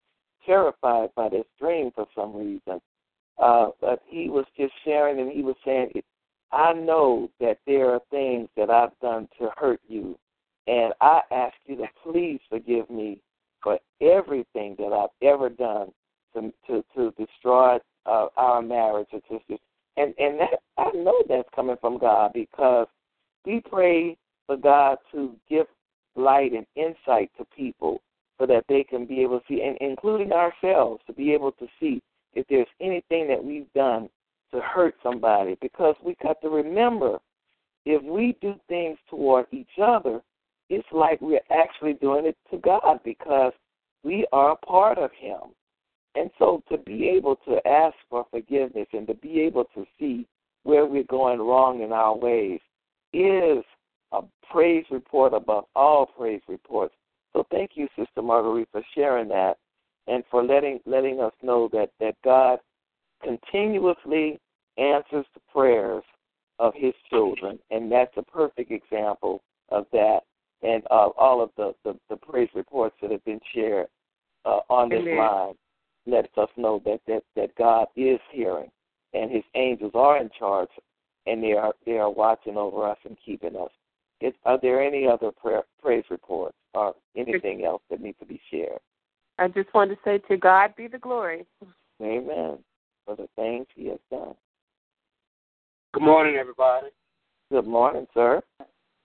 terrified 0.47 1.09
by 1.17 1.29
this 1.29 1.47
dream 1.59 1.91
for 1.95 2.07
some 2.15 2.35
reason. 2.35 2.81
Uh, 3.41 3.71
but 3.81 4.03
he 4.07 4.29
was 4.29 4.45
just 4.57 4.73
sharing 4.85 5.19
and 5.19 5.33
he 5.33 5.43
was 5.43 5.57
saying, 5.65 5.91
I 6.53 6.73
know 6.73 7.31
that 7.41 7.59
there 7.67 7.91
are 7.91 8.01
things 8.11 8.49
that 8.57 8.71
I've 8.71 8.99
done 9.01 9.29
to 9.39 9.51
hurt 9.57 9.81
you, 9.89 10.19
and 10.67 10.93
I 11.01 11.23
ask 11.31 11.55
you 11.67 11.77
to 11.77 11.87
please 12.05 12.41
forgive 12.49 12.91
me 12.91 13.21
for 13.63 13.79
everything 14.01 14.77
that 14.79 14.93
I've 14.93 15.27
ever 15.27 15.49
done 15.49 15.89
to 16.35 16.53
to, 16.67 16.85
to 16.97 17.13
destroy 17.13 17.79
uh, 18.07 18.27
our 18.37 18.63
marriage 18.63 19.09
or 19.13 19.21
to 19.21 19.59
and 19.97 20.15
and 20.19 20.41
that 20.41 20.61
I 20.79 20.91
know 20.95 21.23
that's 21.29 21.49
coming 21.55 21.77
from 21.81 21.99
God 21.99 22.33
because 22.35 22.87
we 23.45 23.61
pray 23.61 24.17
for 24.47 24.57
God 24.57 24.99
to 25.13 25.35
give 25.49 25.67
light 26.17 26.53
and 26.53 26.67
insight 26.77 27.31
to 27.39 27.45
people 27.57 28.03
so 28.39 28.47
that 28.47 28.65
they 28.69 28.85
can 28.85 29.07
be 29.07 29.21
able 29.21 29.41
to 29.41 29.45
see, 29.49 29.63
and 29.63 29.77
including 29.81 30.33
ourselves, 30.33 31.03
to 31.07 31.13
be 31.13 31.33
able 31.33 31.53
to 31.53 31.67
see 31.79 32.03
if 32.35 32.47
there's 32.49 32.67
anything 32.81 33.29
that 33.29 33.43
we've 33.43 33.73
done 33.75 34.09
to 34.53 34.61
hurt 34.61 34.95
somebody. 35.03 35.57
Because 35.61 35.95
we 36.05 36.17
got 36.23 36.41
to 36.43 36.49
remember, 36.49 37.19
if 37.85 38.03
we 38.03 38.37
do 38.41 38.55
things 38.69 38.99
toward 39.09 39.47
each 39.53 39.79
other, 39.83 40.21
it's 40.69 40.87
like 40.93 41.21
we're 41.21 41.41
actually 41.51 41.95
doing 41.95 42.27
it 42.27 42.37
to 42.51 42.59
God 42.59 43.01
because 43.05 43.53
we 44.05 44.27
are 44.33 44.53
a 44.53 44.57
part 44.57 44.99
of 44.99 45.11
Him. 45.19 45.41
And 46.15 46.31
so 46.39 46.63
to 46.71 46.79
be 46.79 47.09
able 47.09 47.37
to 47.47 47.67
ask 47.67 47.95
for 48.09 48.27
forgiveness 48.31 48.87
and 48.93 49.07
to 49.07 49.15
be 49.15 49.41
able 49.41 49.65
to 49.75 49.85
see 49.99 50.27
where 50.65 50.87
we're 50.87 51.05
going 51.05 51.41
wrong 51.41 51.83
in 51.83 51.93
our 51.93 52.17
ways 52.17 52.61
is 53.13 53.65
a 54.13 54.23
praise 54.51 54.85
report 54.91 55.33
above 55.35 55.65
all 55.75 56.07
praise 56.07 56.43
reports. 56.49 56.95
So 57.33 57.47
thank 57.51 57.73
you, 57.75 57.89
Sister 57.97 58.23
Marguerite, 58.23 58.69
for 58.73 58.83
sharing 58.95 59.29
that 59.29 59.57
and 60.11 60.25
for 60.31 60.43
letting 60.45 60.81
letting 60.85 61.21
us 61.21 61.33
know 61.43 61.69
that, 61.73 61.91
that 62.01 62.17
God 62.25 62.59
continuously 63.23 64.39
answers 64.77 65.27
the 65.35 65.41
prayers 65.53 66.03
of 66.59 66.75
his 66.75 66.93
children. 67.09 67.59
And 67.71 67.91
that's 67.91 68.17
a 68.17 68.23
perfect 68.23 68.71
example 68.71 69.43
of 69.71 69.87
that 69.93 70.21
and 70.63 70.83
uh, 70.91 71.09
all 71.17 71.43
of 71.43 71.51
the, 71.57 71.75
the, 71.85 71.99
the 72.11 72.17
praise 72.17 72.49
reports 72.55 72.97
that 73.01 73.11
have 73.11 73.25
been 73.25 73.41
shared 73.55 73.87
uh, 74.45 74.61
on 74.69 74.89
this 74.89 75.01
Amen. 75.01 75.17
line 75.17 75.55
lets 76.07 76.37
us 76.37 76.49
know 76.57 76.83
that, 76.85 77.01
that, 77.07 77.23
that 77.37 77.55
God 77.57 77.87
is 77.97 78.19
hearing 78.31 78.71
and 79.15 79.31
His 79.31 79.45
angels 79.55 79.93
are 79.95 80.19
in 80.19 80.31
charge, 80.39 80.69
and 81.27 81.43
they 81.43 81.53
are 81.53 81.73
they 81.85 81.99
are 81.99 82.11
watching 82.11 82.57
over 82.57 82.89
us 82.89 82.99
and 83.05 83.17
keeping 83.25 83.57
us. 83.57 83.71
Is, 84.21 84.33
are 84.45 84.59
there 84.61 84.83
any 84.83 85.07
other 85.07 85.31
prayer, 85.33 85.63
praise 85.83 86.05
reports 86.11 86.57
or 86.75 86.95
anything 87.17 87.65
else 87.65 87.83
that 87.91 88.01
needs 88.01 88.19
to 88.21 88.27
be 88.27 88.41
shared? 88.51 88.79
I 89.41 89.49
just 89.49 89.73
want 89.73 89.91
to 89.91 89.97
say 90.05 90.19
to 90.29 90.37
God 90.37 90.77
be 90.77 90.87
the 90.87 90.99
glory. 90.99 91.47
Amen. 92.03 92.59
For 93.07 93.17
the 93.17 93.27
things 93.37 93.67
He 93.75 93.87
has 93.87 93.99
done. 94.11 94.35
Good 95.95 96.03
morning, 96.03 96.37
everybody. 96.37 96.89
Good 97.51 97.67
morning, 97.67 98.07
sir. 98.13 98.43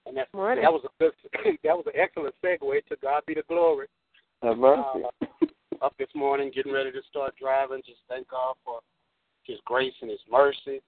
And 0.05 0.17
that, 0.17 0.27
morning. 0.33 0.61
that 0.61 0.73
was 0.73 0.83
a 0.83 1.03
good, 1.03 1.13
that 1.63 1.75
was 1.75 1.85
an 1.87 1.93
excellent 1.95 2.35
segue. 2.43 2.85
To 2.87 2.95
God 3.01 3.23
be 3.25 3.33
the 3.33 3.43
glory. 3.47 3.87
Have 4.43 4.57
mercy. 4.57 4.83
Uh, 5.05 5.45
up 5.81 5.93
this 5.97 6.09
morning, 6.13 6.51
getting 6.53 6.73
ready 6.73 6.91
to 6.91 7.01
start 7.09 7.33
driving. 7.39 7.81
Just 7.85 7.99
thank 8.09 8.29
God 8.29 8.55
for 8.65 8.81
His 9.43 9.57
grace 9.65 9.93
and 10.01 10.11
His 10.11 10.19
mercy. 10.29 10.81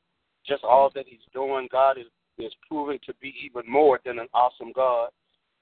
Just 0.45 0.65
all 0.65 0.91
that 0.93 1.05
He's 1.07 1.19
doing. 1.33 1.69
God 1.71 1.97
is 1.97 2.07
is 2.37 2.53
proving 2.69 2.99
to 3.05 3.13
be 3.21 3.33
even 3.43 3.63
more 3.71 3.99
than 4.05 4.19
an 4.19 4.27
awesome 4.33 4.73
God. 4.75 5.09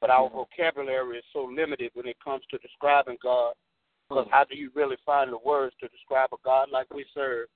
But 0.02 0.10
our 0.10 0.30
vocabulary 0.30 1.20
is 1.20 1.24
so 1.32 1.46
limited 1.46 1.92
when 1.94 2.08
it 2.08 2.18
comes 2.22 2.44
to 2.50 2.58
describing 2.58 3.18
God. 3.24 3.54
Because 4.10 4.28
how 4.32 4.44
do 4.44 4.56
you 4.56 4.70
really 4.76 4.98
find 5.06 5.32
the 5.32 5.38
words 5.44 5.76
to 5.80 5.88
describe 5.88 6.30
a 6.34 6.38
God 6.44 6.70
like 6.72 6.94
we 6.94 7.06
serve? 7.14 7.48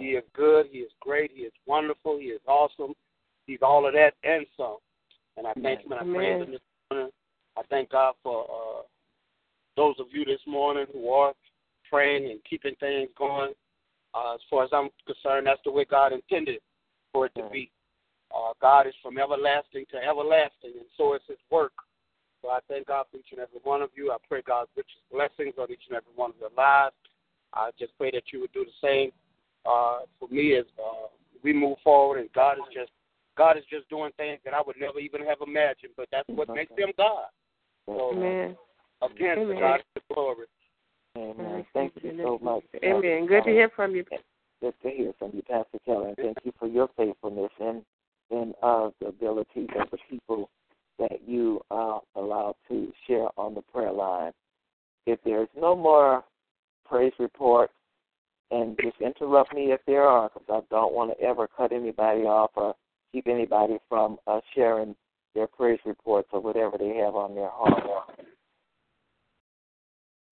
He 0.00 0.10
is 0.10 0.24
good. 0.34 0.66
He 0.70 0.78
is 0.78 0.90
great. 1.00 1.30
He 1.32 1.42
is 1.42 1.52
wonderful. 1.64 2.18
He 2.18 2.26
is 2.26 2.40
awesome. 2.48 2.94
He's 3.46 3.60
all 3.62 3.86
of 3.86 3.94
that 3.94 4.14
and 4.24 4.44
some. 4.56 4.78
And 5.36 5.46
I 5.46 5.52
thank 5.62 5.80
him 5.80 5.92
and 5.92 6.00
I 6.00 6.14
praise 6.14 6.42
him 6.42 6.50
this 6.50 6.60
morning. 6.90 7.10
I 7.56 7.62
thank 7.70 7.90
God 7.90 8.14
for 8.22 8.44
uh, 8.44 8.82
those 9.76 9.94
of 10.00 10.06
you 10.12 10.24
this 10.24 10.40
morning 10.46 10.86
who 10.92 11.10
are 11.10 11.34
praying 11.90 12.30
and 12.30 12.40
keeping 12.48 12.74
things 12.80 13.10
going. 13.16 13.52
Uh, 14.14 14.34
as 14.34 14.40
far 14.50 14.64
as 14.64 14.70
I'm 14.72 14.88
concerned, 15.06 15.46
that's 15.46 15.60
the 15.64 15.70
way 15.70 15.84
God 15.88 16.12
intended 16.12 16.60
for 17.12 17.26
it 17.26 17.32
to 17.36 17.48
be. 17.52 17.70
Uh, 18.34 18.52
God 18.60 18.86
is 18.86 18.94
from 19.02 19.18
everlasting 19.18 19.84
to 19.92 19.98
everlasting, 19.98 20.72
and 20.74 20.86
so 20.96 21.14
is 21.14 21.22
His 21.28 21.38
work. 21.50 21.72
So 22.42 22.50
I 22.50 22.58
thank 22.68 22.86
God 22.86 23.06
for 23.10 23.18
each 23.18 23.32
and 23.32 23.40
every 23.40 23.60
one 23.62 23.82
of 23.82 23.90
you. 23.96 24.12
I 24.12 24.16
pray 24.28 24.42
God's 24.46 24.70
richest 24.76 25.02
blessings 25.10 25.54
on 25.58 25.70
each 25.70 25.82
and 25.88 25.96
every 25.96 26.12
one 26.14 26.30
of 26.30 26.36
your 26.38 26.50
lives. 26.56 26.94
I 27.52 27.70
just 27.78 27.96
pray 27.98 28.10
that 28.12 28.24
you 28.32 28.40
would 28.40 28.52
do 28.52 28.64
the 28.64 28.86
same 28.86 29.10
uh, 29.64 30.00
for 30.18 30.28
me 30.28 30.54
as 30.56 30.64
uh, 30.78 31.08
we 31.42 31.52
move 31.52 31.78
forward. 31.82 32.20
And 32.20 32.32
God 32.32 32.58
is 32.58 32.74
just 32.74 32.90
God 33.36 33.56
is 33.56 33.64
just 33.70 33.88
doing 33.90 34.10
things 34.16 34.40
that 34.44 34.54
I 34.54 34.62
would 34.66 34.76
never 34.80 34.98
even 34.98 35.24
have 35.24 35.38
imagined. 35.46 35.92
But 35.96 36.08
that's 36.10 36.28
what 36.28 36.48
makes 36.54 36.72
Him 36.76 36.90
God. 36.96 37.26
So 37.86 38.12
Amen. 38.12 38.56
again, 39.02 39.38
Amen. 39.38 39.60
God 39.60 39.76
is 39.76 39.86
the 39.94 40.14
glory. 40.14 40.46
Amen. 41.16 41.64
Thank 41.72 41.92
you 42.02 42.12
so 42.22 42.38
much. 42.42 42.62
Amen. 42.84 43.26
Good 43.26 43.44
to 43.44 43.50
hear 43.50 43.70
from 43.74 43.94
you. 43.94 44.04
Good 44.60 44.74
to 44.82 44.90
hear 44.90 45.12
from 45.18 45.32
you, 45.34 45.42
Pastor 45.42 45.78
Keller. 45.84 46.14
Thank 46.16 46.38
you 46.44 46.52
for 46.58 46.68
your 46.68 46.88
faithfulness 46.96 47.50
and 47.60 47.82
and 48.30 48.54
uh, 48.62 48.90
the 49.00 49.06
ability 49.06 49.68
of 49.78 49.88
the 49.90 49.98
people 50.10 50.50
that 50.98 51.20
you 51.26 51.60
uh, 51.70 51.98
allow 52.14 52.54
to 52.68 52.92
share 53.06 53.28
on 53.36 53.54
the 53.54 53.62
prayer 53.62 53.92
line. 53.92 54.32
If 55.06 55.18
there's 55.24 55.48
no 55.58 55.76
more 55.76 56.24
praise 56.84 57.12
reports, 57.18 57.72
and 58.50 58.78
just 58.80 59.00
interrupt 59.00 59.52
me 59.54 59.72
if 59.72 59.80
there 59.86 60.04
are, 60.04 60.30
because 60.32 60.46
I 60.48 60.74
don't 60.74 60.94
want 60.94 61.18
to 61.18 61.24
ever 61.24 61.48
cut 61.48 61.72
anybody 61.72 62.22
off 62.22 62.52
or 62.54 62.74
keep 63.12 63.26
anybody 63.26 63.78
from 63.88 64.18
uh, 64.26 64.40
sharing 64.54 64.94
their 65.34 65.48
praise 65.48 65.80
reports 65.84 66.28
or 66.32 66.40
whatever 66.40 66.78
they 66.78 66.94
have 66.96 67.16
on 67.16 67.34
their 67.34 67.50
heart. 67.50 68.20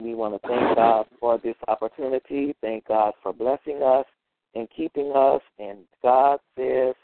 We 0.00 0.14
want 0.14 0.40
to 0.40 0.48
thank 0.48 0.76
God 0.76 1.06
for 1.18 1.38
this 1.38 1.56
opportunity. 1.68 2.54
Thank 2.60 2.86
God 2.86 3.14
for 3.22 3.32
blessing 3.32 3.82
us 3.82 4.06
and 4.54 4.68
keeping 4.76 5.12
us. 5.14 5.40
And 5.58 5.78
God 6.02 6.38
says, 6.56 6.94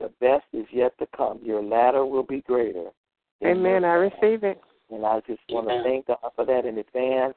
the 0.00 0.10
best 0.20 0.44
is 0.52 0.66
yet 0.72 0.98
to 0.98 1.06
come. 1.16 1.38
Your 1.42 1.62
latter 1.62 2.04
will 2.04 2.22
be 2.22 2.40
greater. 2.42 2.86
Amen. 3.44 3.84
I 3.84 3.94
receive 3.94 4.44
it. 4.44 4.60
And 4.90 5.06
I 5.06 5.20
just 5.26 5.40
want 5.48 5.68
to 5.68 5.82
thank 5.84 6.06
God 6.06 6.32
for 6.34 6.44
that 6.44 6.64
in 6.66 6.78
advance. 6.78 7.36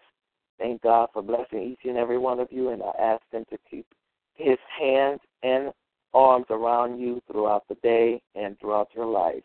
Thank 0.58 0.82
God 0.82 1.10
for 1.14 1.22
blessing 1.22 1.62
each 1.62 1.88
and 1.88 1.98
every 1.98 2.18
one 2.18 2.40
of 2.40 2.48
you. 2.52 2.70
And 2.70 2.82
I 2.82 2.92
ask 3.00 3.22
Him 3.32 3.46
to 3.52 3.58
keep 3.70 3.86
His 4.34 4.58
hands 4.80 5.20
and 5.44 5.72
arms 6.14 6.46
around 6.50 7.00
you 7.00 7.22
throughout 7.32 7.64
the 7.70 7.76
day 7.76 8.22
and 8.36 8.60
throughout 8.60 8.90
your 8.96 9.06
life. 9.06 9.44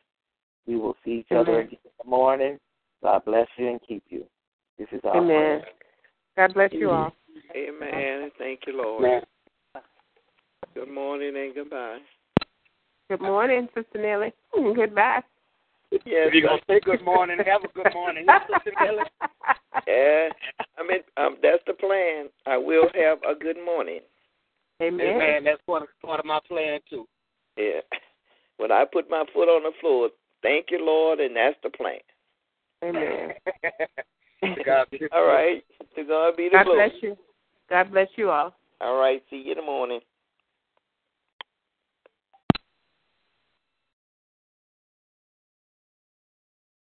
We 0.67 0.77
will 0.77 0.97
see 1.05 1.21
each 1.21 1.33
other 1.33 1.61
again 1.61 1.79
in 1.85 1.91
the 2.03 2.11
morning. 2.11 2.59
God 3.03 3.25
bless 3.25 3.47
you 3.57 3.69
and 3.69 3.81
keep 3.87 4.05
you. 4.09 4.25
This 4.79 4.89
is 4.93 5.01
our 5.05 5.17
Amen. 5.17 5.63
God 6.37 6.55
bless 6.55 6.73
you 6.73 6.91
all. 6.91 7.13
Amen. 7.57 8.31
Thank 8.39 8.61
you, 8.67 8.77
Lord. 8.77 9.03
Man. 9.03 9.23
Good 10.75 10.91
morning 10.91 11.35
and 11.37 11.55
goodbye. 11.55 11.99
Good 13.09 13.23
morning, 13.23 13.69
Sister 13.75 13.99
Nellie. 13.99 14.35
Goodbye. 14.75 15.23
Yes, 15.91 16.03
If 16.05 16.35
you're 16.35 16.43
gonna 16.43 16.61
say 16.69 16.81
good 16.81 17.03
morning, 17.03 17.39
have 17.39 17.65
a 17.65 17.69
good 17.69 17.95
morning. 17.95 18.27
Sister 18.53 18.73
Nellie. 18.79 19.05
yeah. 19.89 20.29
I 20.79 20.87
mean, 20.87 21.01
um, 21.17 21.37
that's 21.43 21.63
the 21.67 21.73
plan. 21.73 22.29
I 22.47 22.59
will 22.59 22.89
have 22.95 23.19
a 23.23 23.35
good 23.35 23.57
morning. 23.65 24.01
Amen. 24.83 25.07
Amen. 25.07 25.45
That's 25.45 25.63
part 25.67 25.83
of, 25.85 25.89
part 26.05 26.21
of 26.21 26.27
my 26.27 26.39
plan 26.47 26.81
too. 26.91 27.09
Yeah. 27.57 27.81
When 28.59 28.71
I 28.71 28.85
put 28.85 29.09
my 29.09 29.25
foot 29.33 29.49
on 29.49 29.63
the 29.63 29.73
floor, 29.81 30.11
thank 30.43 30.67
you, 30.71 30.85
Lord, 30.85 31.21
and 31.21 31.35
that's 31.35 31.57
the 31.63 31.71
plan. 31.71 32.01
Amen. 32.85 33.33
To 34.43 34.65
God 34.65 34.87
be 34.91 34.99
the 34.99 35.09
All 35.13 35.23
glory. 35.25 35.55
right. 35.55 35.65
To 35.97 36.05
God 36.05 36.37
be 36.37 36.45
the 36.49 36.57
God 36.59 36.65
glory. 36.65 36.89
bless 36.91 37.03
you. 37.03 37.17
God 37.71 37.91
bless 37.91 38.09
you 38.17 38.31
all. 38.31 38.55
All 38.83 38.99
right. 38.99 39.23
See 39.31 39.37
you 39.47 39.53
in 39.53 39.59
the 39.59 39.65
morning. 39.65 40.01